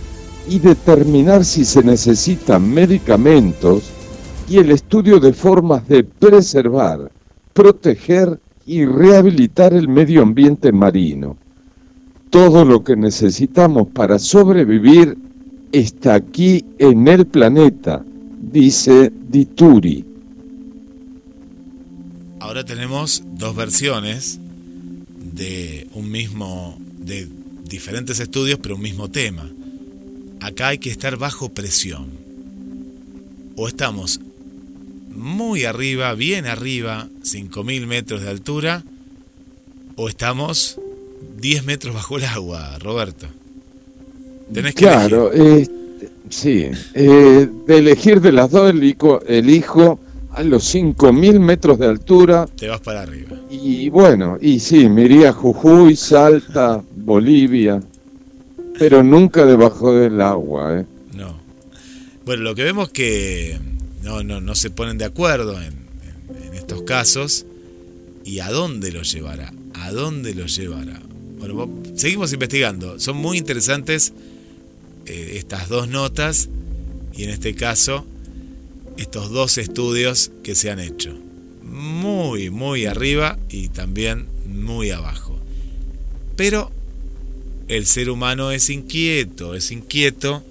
y 0.48 0.58
determinar 0.58 1.44
si 1.44 1.64
se 1.64 1.82
necesitan 1.82 2.68
medicamentos 2.68 3.84
y 4.48 4.58
el 4.58 4.70
estudio 4.72 5.20
de 5.20 5.32
formas 5.32 5.86
de 5.88 6.04
preservar 6.04 7.10
proteger 7.54 8.40
y 8.66 8.84
rehabilitar 8.84 9.72
el 9.72 9.88
medio 9.88 10.22
ambiente 10.22 10.72
marino. 10.72 11.38
Todo 12.30 12.64
lo 12.64 12.82
que 12.82 12.96
necesitamos 12.96 13.88
para 13.88 14.18
sobrevivir 14.18 15.16
está 15.72 16.14
aquí 16.14 16.64
en 16.78 17.06
el 17.08 17.26
planeta, 17.26 18.04
dice 18.40 19.12
Dituri. 19.28 20.04
Ahora 22.40 22.64
tenemos 22.64 23.22
dos 23.24 23.56
versiones 23.56 24.38
de 25.34 25.88
un 25.94 26.10
mismo, 26.10 26.78
de 26.98 27.28
diferentes 27.68 28.20
estudios, 28.20 28.58
pero 28.62 28.76
un 28.76 28.82
mismo 28.82 29.10
tema. 29.10 29.50
Acá 30.40 30.68
hay 30.68 30.78
que 30.78 30.90
estar 30.90 31.16
bajo 31.16 31.48
presión. 31.48 32.08
O 33.56 33.68
estamos 33.68 34.20
muy 35.14 35.64
arriba, 35.64 36.14
bien 36.14 36.46
arriba, 36.46 37.08
5.000 37.22 37.86
metros 37.86 38.22
de 38.22 38.30
altura, 38.30 38.82
o 39.96 40.08
estamos 40.08 40.80
10 41.40 41.64
metros 41.64 41.94
bajo 41.94 42.18
el 42.18 42.24
agua, 42.24 42.78
Roberto. 42.80 43.26
Tenés 44.52 44.74
que 44.74 44.84
claro, 44.84 45.32
eh, 45.32 45.68
sí. 46.28 46.66
Eh, 46.94 47.48
de 47.66 47.78
elegir 47.78 48.20
de 48.20 48.32
las 48.32 48.50
dos, 48.50 48.70
elijo, 48.70 49.22
elijo 49.26 50.00
a 50.32 50.42
los 50.42 50.74
5.000 50.74 51.38
metros 51.38 51.78
de 51.78 51.86
altura. 51.86 52.46
Te 52.56 52.68
vas 52.68 52.80
para 52.80 53.02
arriba. 53.02 53.36
Y 53.50 53.88
bueno, 53.88 54.38
y 54.40 54.60
sí, 54.60 54.88
me 54.88 55.02
iría 55.02 55.30
a 55.30 55.32
Jujuy, 55.32 55.96
Salta, 55.96 56.82
Bolivia, 56.96 57.80
pero 58.78 59.02
nunca 59.02 59.46
debajo 59.46 59.94
del 59.94 60.20
agua. 60.20 60.80
¿eh? 60.80 60.84
No. 61.14 61.38
Bueno, 62.24 62.42
lo 62.42 62.54
que 62.54 62.64
vemos 62.64 62.88
que 62.90 63.58
no, 64.04 64.22
no, 64.22 64.40
no 64.40 64.54
se 64.54 64.70
ponen 64.70 64.98
de 64.98 65.06
acuerdo 65.06 65.60
en, 65.60 65.82
estos 66.52 66.82
casos. 66.82 67.46
¿Y 68.24 68.38
a 68.38 68.50
dónde 68.50 68.92
lo 68.92 69.02
llevará? 69.02 69.52
¿A 69.74 69.90
dónde 69.90 70.34
lo 70.34 70.46
llevará? 70.46 71.00
Bueno, 71.38 71.82
seguimos 71.96 72.32
investigando. 72.32 73.00
Son 73.00 73.16
muy 73.16 73.38
interesantes 73.38 74.12
eh, 75.06 75.32
estas 75.36 75.68
dos 75.68 75.88
notas 75.88 76.48
y 77.14 77.24
en 77.24 77.30
este 77.30 77.54
caso 77.54 78.06
estos 78.96 79.30
dos 79.30 79.58
estudios 79.58 80.30
que 80.42 80.54
se 80.54 80.70
han 80.70 80.80
hecho. 80.80 81.14
Muy, 81.62 82.50
muy 82.50 82.86
arriba 82.86 83.38
y 83.48 83.68
también 83.68 84.26
muy 84.46 84.90
abajo. 84.90 85.38
Pero 86.36 86.70
el 87.68 87.86
ser 87.86 88.10
humano 88.10 88.52
es 88.52 88.70
inquieto, 88.70 89.54
es 89.54 89.70
inquieto 89.70 90.42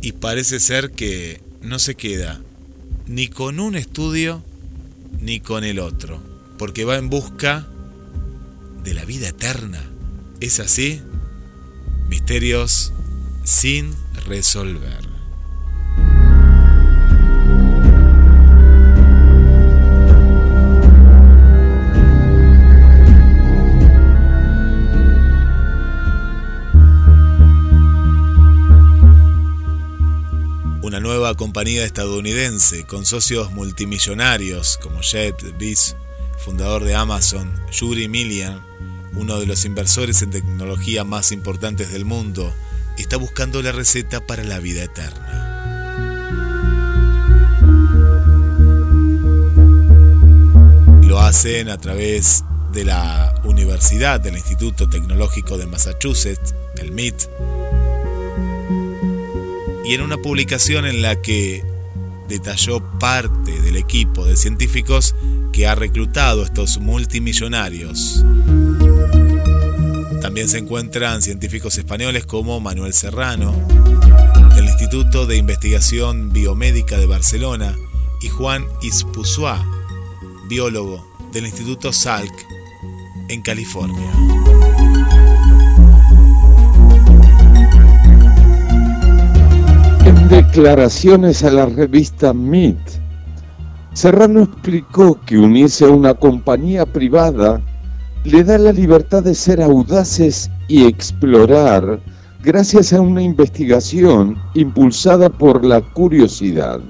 y 0.00 0.12
parece 0.12 0.60
ser 0.60 0.90
que 0.90 1.40
no 1.60 1.78
se 1.78 1.94
queda 1.94 2.42
ni 3.08 3.28
con 3.28 3.58
un 3.58 3.74
estudio 3.74 4.42
ni 5.20 5.40
con 5.40 5.64
el 5.64 5.78
otro, 5.78 6.20
porque 6.58 6.84
va 6.84 6.96
en 6.96 7.08
busca 7.08 7.66
de 8.84 8.94
la 8.94 9.04
vida 9.04 9.28
eterna. 9.28 9.82
¿Es 10.40 10.60
así? 10.60 11.00
Misterios 12.08 12.92
sin 13.44 13.94
resolver. 14.26 15.07
Nueva 31.08 31.34
compañía 31.34 31.86
estadounidense 31.86 32.84
con 32.84 33.06
socios 33.06 33.50
multimillonarios 33.50 34.76
como 34.76 35.00
Jet 35.00 35.56
Bezos, 35.56 35.96
fundador 36.36 36.84
de 36.84 36.94
Amazon, 36.94 37.50
Yuri 37.72 38.08
Millian, 38.08 38.62
uno 39.14 39.40
de 39.40 39.46
los 39.46 39.64
inversores 39.64 40.20
en 40.20 40.32
tecnología 40.32 41.04
más 41.04 41.32
importantes 41.32 41.90
del 41.92 42.04
mundo, 42.04 42.52
está 42.98 43.16
buscando 43.16 43.62
la 43.62 43.72
receta 43.72 44.20
para 44.26 44.44
la 44.44 44.58
vida 44.58 44.84
eterna. 44.84 45.54
Lo 51.04 51.20
hacen 51.20 51.70
a 51.70 51.78
través 51.78 52.44
de 52.74 52.84
la 52.84 53.34
Universidad 53.44 54.20
del 54.20 54.36
Instituto 54.36 54.90
Tecnológico 54.90 55.56
de 55.56 55.66
Massachusetts, 55.66 56.54
el 56.76 56.92
MIT, 56.92 57.30
y 59.88 59.94
en 59.94 60.02
una 60.02 60.18
publicación 60.18 60.84
en 60.84 61.00
la 61.00 61.22
que 61.22 61.64
detalló 62.28 62.80
parte 62.98 63.58
del 63.62 63.76
equipo 63.76 64.26
de 64.26 64.36
científicos 64.36 65.14
que 65.50 65.66
ha 65.66 65.74
reclutado 65.74 66.44
estos 66.44 66.78
multimillonarios. 66.78 68.22
También 70.20 70.50
se 70.50 70.58
encuentran 70.58 71.22
científicos 71.22 71.78
españoles 71.78 72.26
como 72.26 72.60
Manuel 72.60 72.92
Serrano, 72.92 73.54
del 74.54 74.66
Instituto 74.66 75.24
de 75.24 75.38
Investigación 75.38 76.34
Biomédica 76.34 76.98
de 76.98 77.06
Barcelona, 77.06 77.74
y 78.20 78.28
Juan 78.28 78.66
Ispuzua, 78.82 79.64
biólogo 80.50 81.02
del 81.32 81.46
Instituto 81.46 81.94
Salk 81.94 82.34
en 83.30 83.40
California. 83.40 84.12
Declaraciones 90.28 91.42
a 91.42 91.50
la 91.50 91.66
revista 91.66 92.34
MIT, 92.34 92.78
Serrano 93.94 94.42
explicó 94.42 95.18
que 95.24 95.38
unirse 95.38 95.86
a 95.86 95.88
una 95.88 96.12
compañía 96.12 96.84
privada 96.84 97.62
le 98.24 98.44
da 98.44 98.58
la 98.58 98.72
libertad 98.72 99.22
de 99.22 99.34
ser 99.34 99.62
audaces 99.62 100.50
y 100.68 100.84
explorar 100.84 101.98
gracias 102.42 102.92
a 102.92 103.00
una 103.00 103.22
investigación 103.22 104.36
impulsada 104.54 105.30
por 105.30 105.64
la 105.64 105.80
curiosidad. 105.80 106.80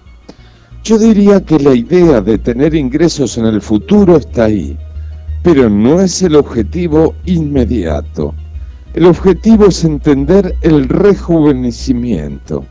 Yo 0.82 0.98
diría 0.98 1.40
que 1.40 1.60
la 1.60 1.74
idea 1.74 2.20
de 2.20 2.38
tener 2.38 2.74
ingresos 2.74 3.38
en 3.38 3.46
el 3.46 3.62
futuro 3.62 4.16
está 4.16 4.46
ahí, 4.46 4.76
pero 5.44 5.70
no 5.70 6.00
es 6.00 6.22
el 6.22 6.34
objetivo 6.34 7.14
inmediato. 7.24 8.34
El 8.94 9.06
objetivo 9.06 9.66
es 9.66 9.84
entender 9.84 10.56
el 10.62 10.88
rejuvenecimiento. 10.88 12.64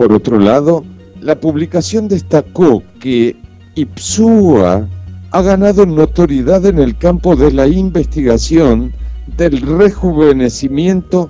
Por 0.00 0.14
otro 0.14 0.38
lado, 0.38 0.82
la 1.20 1.38
publicación 1.38 2.08
destacó 2.08 2.82
que 3.00 3.36
Ipsua 3.74 4.88
ha 5.30 5.42
ganado 5.42 5.84
notoriedad 5.84 6.64
en 6.64 6.78
el 6.78 6.96
campo 6.96 7.36
de 7.36 7.52
la 7.52 7.66
investigación 7.66 8.94
del 9.36 9.60
rejuvenecimiento 9.60 11.28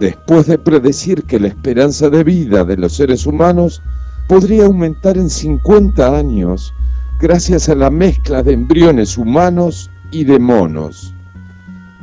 después 0.00 0.48
de 0.48 0.58
predecir 0.58 1.22
que 1.22 1.38
la 1.38 1.46
esperanza 1.46 2.10
de 2.10 2.24
vida 2.24 2.64
de 2.64 2.76
los 2.76 2.94
seres 2.94 3.24
humanos 3.24 3.80
podría 4.26 4.64
aumentar 4.64 5.16
en 5.16 5.30
50 5.30 6.18
años 6.18 6.74
gracias 7.20 7.68
a 7.68 7.76
la 7.76 7.88
mezcla 7.88 8.42
de 8.42 8.54
embriones 8.54 9.16
humanos 9.16 9.92
y 10.10 10.24
de 10.24 10.40
monos. 10.40 11.14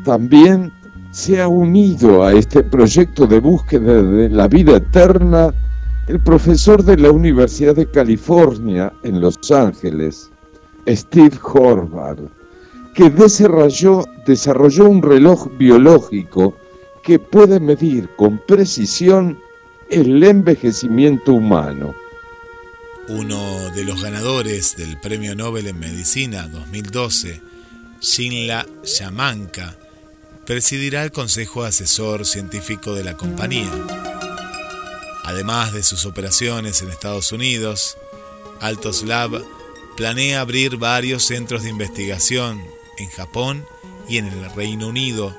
También 0.06 0.72
se 1.12 1.42
ha 1.42 1.50
unido 1.50 2.24
a 2.24 2.32
este 2.32 2.64
proyecto 2.64 3.28
de 3.28 3.42
búsqueda 3.42 4.02
de 4.02 4.30
la 4.30 4.48
vida 4.48 4.78
eterna 4.78 5.54
el 6.10 6.20
profesor 6.20 6.84
de 6.84 6.98
la 6.98 7.12
Universidad 7.12 7.76
de 7.76 7.86
California 7.86 8.92
en 9.04 9.22
Los 9.22 9.38
Ángeles, 9.52 10.32
Steve 10.88 11.38
Horvath, 11.44 12.18
que 12.96 13.12
desarrolló, 13.12 14.90
un 14.90 15.04
reloj 15.04 15.56
biológico 15.60 16.58
que 17.04 17.20
puede 17.20 17.60
medir 17.60 18.10
con 18.18 18.42
precisión 18.48 19.40
el 19.92 20.24
envejecimiento 20.24 21.34
humano. 21.34 21.94
Uno 23.10 23.70
de 23.76 23.86
los 23.86 24.02
ganadores 24.02 24.78
del 24.78 25.00
Premio 25.00 25.36
Nobel 25.36 25.68
en 25.68 25.78
Medicina 25.78 26.48
2012, 26.48 27.40
Shinla 28.02 28.66
Yamanka, 28.84 29.76
presidirá 30.48 31.04
el 31.04 31.12
Consejo 31.12 31.66
Asesor 31.66 32.26
Científico 32.26 32.96
de 32.96 33.04
la 33.04 33.16
compañía. 33.16 33.70
Además 35.30 35.74
de 35.74 35.84
sus 35.84 36.08
operaciones 36.08 36.82
en 36.82 36.90
Estados 36.90 37.32
Unidos, 37.32 37.98
Altos 38.60 39.04
Lab 39.04 39.46
planea 39.96 40.42
abrir 40.42 40.78
varios 40.78 41.24
centros 41.24 41.62
de 41.62 41.70
investigación 41.70 42.60
en 42.98 43.10
Japón 43.10 43.64
y 44.10 44.18
en 44.18 44.26
el 44.26 44.52
Reino 44.56 44.88
Unido. 44.88 45.38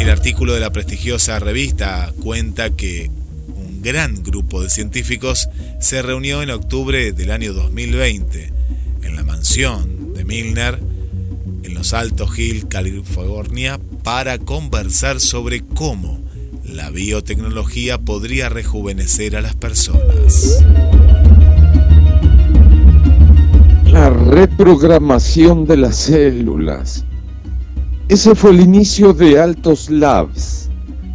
El 0.00 0.10
artículo 0.10 0.52
de 0.52 0.58
la 0.58 0.72
prestigiosa 0.72 1.38
revista 1.38 2.12
cuenta 2.20 2.70
que 2.70 3.08
un 3.46 3.82
gran 3.82 4.20
grupo 4.24 4.64
de 4.64 4.68
científicos 4.68 5.48
se 5.78 6.02
reunió 6.02 6.42
en 6.42 6.50
octubre 6.50 7.12
del 7.12 7.30
año 7.30 7.52
2020 7.52 8.52
en 9.04 9.14
la 9.14 9.22
mansión 9.22 10.12
de 10.12 10.24
Milner 10.24 10.80
los 11.84 11.92
Altos 11.92 12.38
Hills, 12.38 12.64
California, 12.64 13.78
para 14.02 14.38
conversar 14.38 15.20
sobre 15.20 15.60
cómo 15.60 16.18
la 16.64 16.88
biotecnología 16.88 17.98
podría 17.98 18.48
rejuvenecer 18.48 19.36
a 19.36 19.42
las 19.42 19.54
personas. 19.54 20.64
La 23.84 24.08
reprogramación 24.08 25.66
de 25.66 25.76
las 25.76 25.96
células. 25.96 27.04
Ese 28.08 28.34
fue 28.34 28.52
el 28.52 28.60
inicio 28.60 29.12
de 29.12 29.38
Altos 29.38 29.90
Labs, 29.90 30.70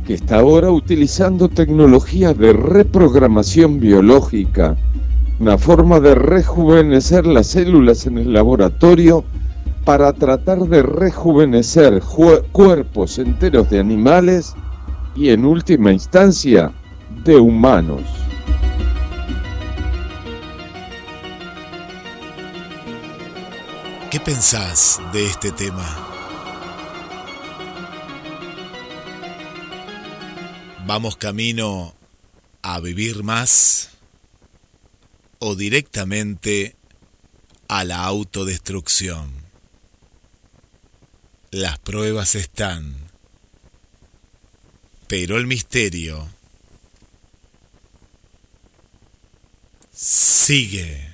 que 0.06 0.14
está 0.14 0.38
ahora 0.38 0.70
utilizando 0.70 1.50
tecnología 1.50 2.32
de 2.36 2.54
reprogramación 2.54 3.80
biológica, 3.80 4.78
una 5.40 5.58
forma 5.58 6.00
de 6.00 6.14
rejuvenecer 6.14 7.26
las 7.26 7.48
células 7.48 8.06
en 8.06 8.20
el 8.20 8.34
laboratorio 8.34 9.26
para 9.90 10.14
tratar 10.14 10.60
de 10.60 10.84
rejuvenecer 10.84 12.00
cuerpos 12.52 13.18
enteros 13.18 13.72
de 13.72 13.80
animales 13.80 14.54
y 15.16 15.30
en 15.30 15.44
última 15.44 15.92
instancia 15.92 16.72
de 17.26 17.38
humanos. 17.38 18.04
¿Qué 24.12 24.20
pensás 24.20 25.02
de 25.12 25.26
este 25.26 25.52
tema? 25.54 25.88
¿Vamos 30.86 31.18
camino 31.18 31.96
a 32.62 32.80
vivir 32.80 33.24
más 33.24 33.90
o 35.40 35.56
directamente 35.56 36.76
a 37.68 37.84
la 37.84 38.04
autodestrucción? 38.04 39.39
Las 41.52 41.80
pruebas 41.80 42.36
están, 42.36 42.96
pero 45.08 45.38
el 45.38 45.48
misterio 45.48 46.30
sigue. 49.92 51.09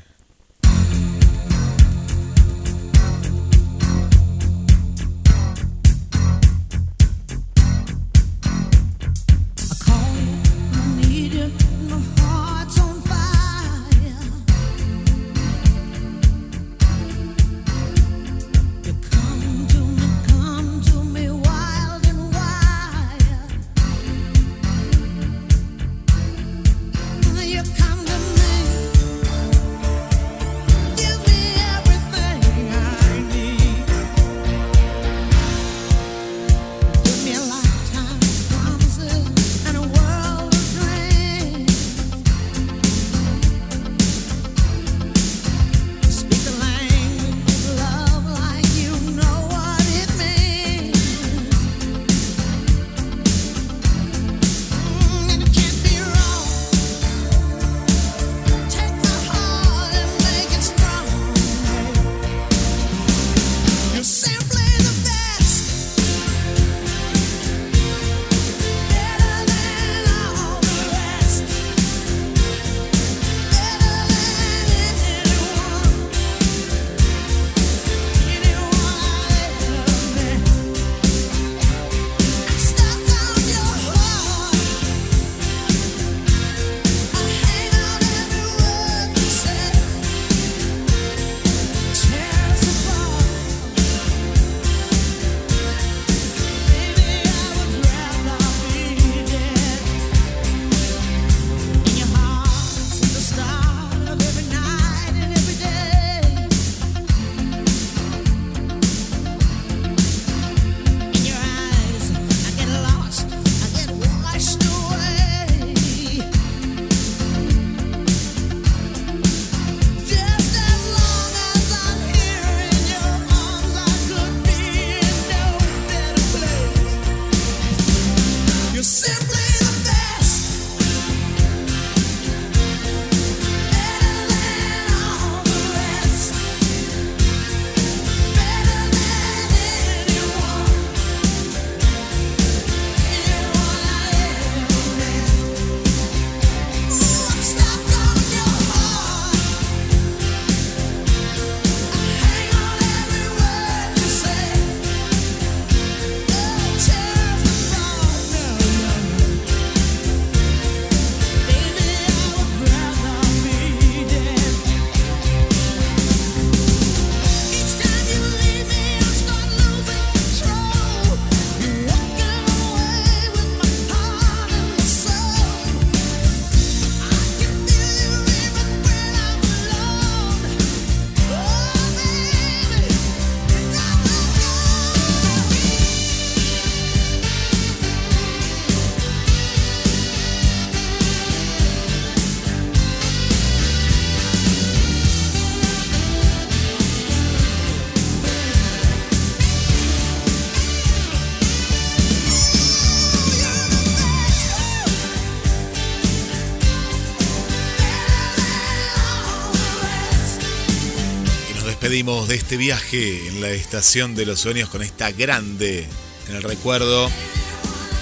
De 211.85 212.33
este 212.33 212.57
viaje 212.57 213.27
en 213.27 213.41
la 213.41 213.49
estación 213.51 214.15
de 214.15 214.25
los 214.25 214.39
sueños 214.39 214.69
con 214.69 214.81
esta 214.81 215.11
grande 215.11 215.87
en 216.27 216.35
el 216.35 216.41
recuerdo 216.41 217.11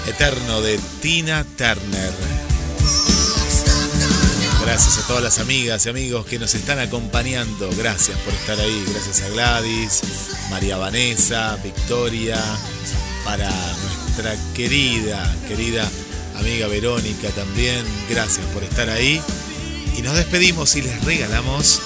eterno 0.06 0.62
de 0.62 0.80
Tina 1.02 1.44
Turner. 1.44 2.10
Gracias 4.62 4.96
a 4.96 5.06
todas 5.06 5.22
las 5.22 5.38
amigas 5.38 5.84
y 5.84 5.90
amigos 5.90 6.24
que 6.24 6.38
nos 6.38 6.54
están 6.54 6.78
acompañando. 6.78 7.68
Gracias 7.76 8.16
por 8.20 8.32
estar 8.32 8.58
ahí. 8.58 8.84
Gracias 8.88 9.20
a 9.20 9.28
Gladys, 9.28 10.00
María 10.48 10.78
Vanessa, 10.78 11.58
Victoria, 11.62 12.42
para 13.22 13.50
nuestra 13.50 14.34
querida, 14.54 15.30
querida 15.46 15.86
amiga 16.36 16.68
Verónica 16.68 17.28
también. 17.32 17.84
Gracias 18.08 18.46
por 18.46 18.62
estar 18.64 18.88
ahí. 18.88 19.20
Y 19.94 20.00
nos 20.00 20.16
despedimos 20.16 20.74
y 20.74 20.80
les 20.80 21.04
regalamos 21.04 21.82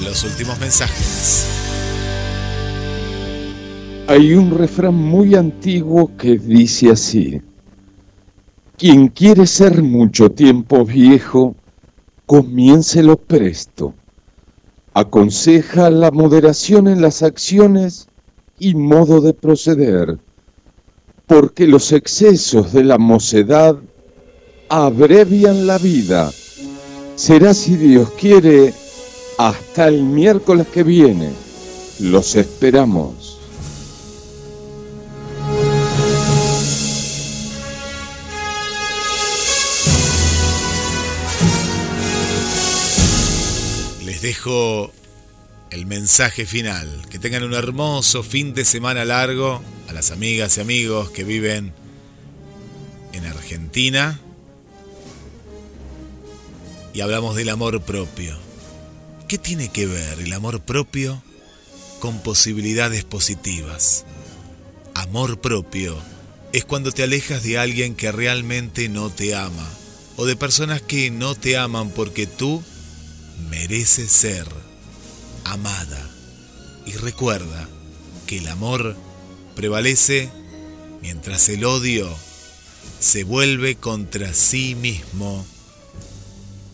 los 0.00 0.24
últimos 0.24 0.58
mensajes. 0.60 1.48
Hay 4.08 4.34
un 4.34 4.56
refrán 4.56 4.94
muy 4.94 5.34
antiguo 5.34 6.10
que 6.16 6.38
dice 6.38 6.90
así, 6.90 7.40
quien 8.76 9.08
quiere 9.08 9.46
ser 9.46 9.82
mucho 9.82 10.30
tiempo 10.30 10.84
viejo, 10.84 11.54
comiéncelo 12.26 13.16
presto. 13.16 13.94
Aconseja 14.94 15.88
la 15.88 16.10
moderación 16.10 16.88
en 16.88 17.00
las 17.00 17.22
acciones 17.22 18.08
y 18.58 18.74
modo 18.74 19.20
de 19.20 19.34
proceder, 19.34 20.18
porque 21.26 21.66
los 21.66 21.92
excesos 21.92 22.72
de 22.72 22.84
la 22.84 22.98
mocedad 22.98 23.76
abrevian 24.68 25.66
la 25.66 25.78
vida. 25.78 26.30
Será, 27.14 27.54
si 27.54 27.76
Dios 27.76 28.10
quiere, 28.12 28.74
hasta 29.38 29.88
el 29.88 30.02
miércoles 30.02 30.66
que 30.68 30.82
viene. 30.82 31.30
Los 32.00 32.34
esperamos. 32.36 33.38
Les 44.04 44.22
dejo 44.22 44.90
el 45.70 45.86
mensaje 45.86 46.46
final. 46.46 47.06
Que 47.10 47.18
tengan 47.18 47.44
un 47.44 47.54
hermoso 47.54 48.22
fin 48.22 48.54
de 48.54 48.64
semana 48.64 49.04
largo 49.04 49.62
a 49.88 49.92
las 49.92 50.10
amigas 50.10 50.58
y 50.58 50.60
amigos 50.60 51.10
que 51.10 51.24
viven 51.24 51.72
en 53.12 53.26
Argentina. 53.26 54.20
Y 56.94 57.00
hablamos 57.00 57.36
del 57.36 57.48
amor 57.48 57.80
propio. 57.82 58.51
¿Qué 59.32 59.38
tiene 59.38 59.70
que 59.70 59.86
ver 59.86 60.20
el 60.20 60.30
amor 60.34 60.60
propio 60.60 61.22
con 62.00 62.22
posibilidades 62.22 63.02
positivas? 63.04 64.04
Amor 64.92 65.40
propio 65.40 65.96
es 66.52 66.66
cuando 66.66 66.92
te 66.92 67.02
alejas 67.02 67.42
de 67.42 67.56
alguien 67.56 67.94
que 67.94 68.12
realmente 68.12 68.90
no 68.90 69.08
te 69.08 69.34
ama 69.34 69.66
o 70.18 70.26
de 70.26 70.36
personas 70.36 70.82
que 70.82 71.10
no 71.10 71.34
te 71.34 71.56
aman 71.56 71.88
porque 71.88 72.26
tú 72.26 72.62
mereces 73.48 74.12
ser 74.12 74.46
amada. 75.44 76.10
Y 76.84 76.92
recuerda 76.92 77.70
que 78.26 78.36
el 78.36 78.48
amor 78.48 78.98
prevalece 79.56 80.28
mientras 81.00 81.48
el 81.48 81.64
odio 81.64 82.14
se 83.00 83.24
vuelve 83.24 83.76
contra 83.76 84.34
sí 84.34 84.74
mismo 84.74 85.46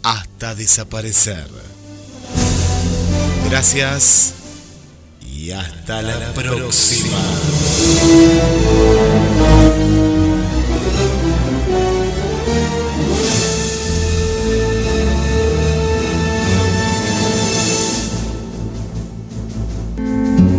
hasta 0.03 0.57
desaparecer. 0.57 1.78
Gracias 3.51 4.35
y 5.23 5.51
hasta, 5.53 6.03
la, 6.03 6.33
próxima. 6.35 7.19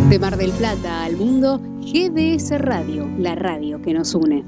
De 0.08 0.18
Mar 0.18 0.36
del 0.36 0.50
Plata 0.50 1.04
al 1.04 1.16
mundo, 1.16 1.60
GDS 1.80 2.58
Radio, 2.58 3.08
la 3.18 3.36
radio 3.36 3.80
que 3.80 3.92
nos 3.94 4.14
une. 4.14 4.44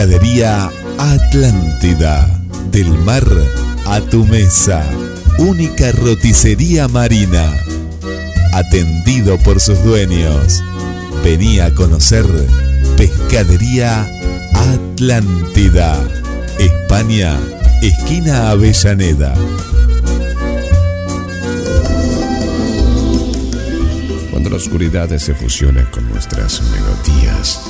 Pescadería 0.00 0.70
Atlántida. 0.96 2.26
Del 2.70 2.88
mar 3.00 3.22
a 3.84 4.00
tu 4.00 4.24
mesa. 4.24 4.82
Única 5.36 5.92
roticería 5.92 6.88
marina. 6.88 7.52
Atendido 8.54 9.36
por 9.40 9.60
sus 9.60 9.84
dueños. 9.84 10.64
Venía 11.22 11.66
a 11.66 11.74
conocer 11.74 12.24
Pescadería 12.96 14.08
Atlántida. 14.54 16.02
España, 16.58 17.38
esquina 17.82 18.48
Avellaneda. 18.48 19.34
Cuando 24.30 24.48
la 24.48 24.56
oscuridad 24.56 25.14
se 25.18 25.34
fusiona 25.34 25.84
con 25.90 26.08
nuestras 26.08 26.62
melodías. 26.62 27.69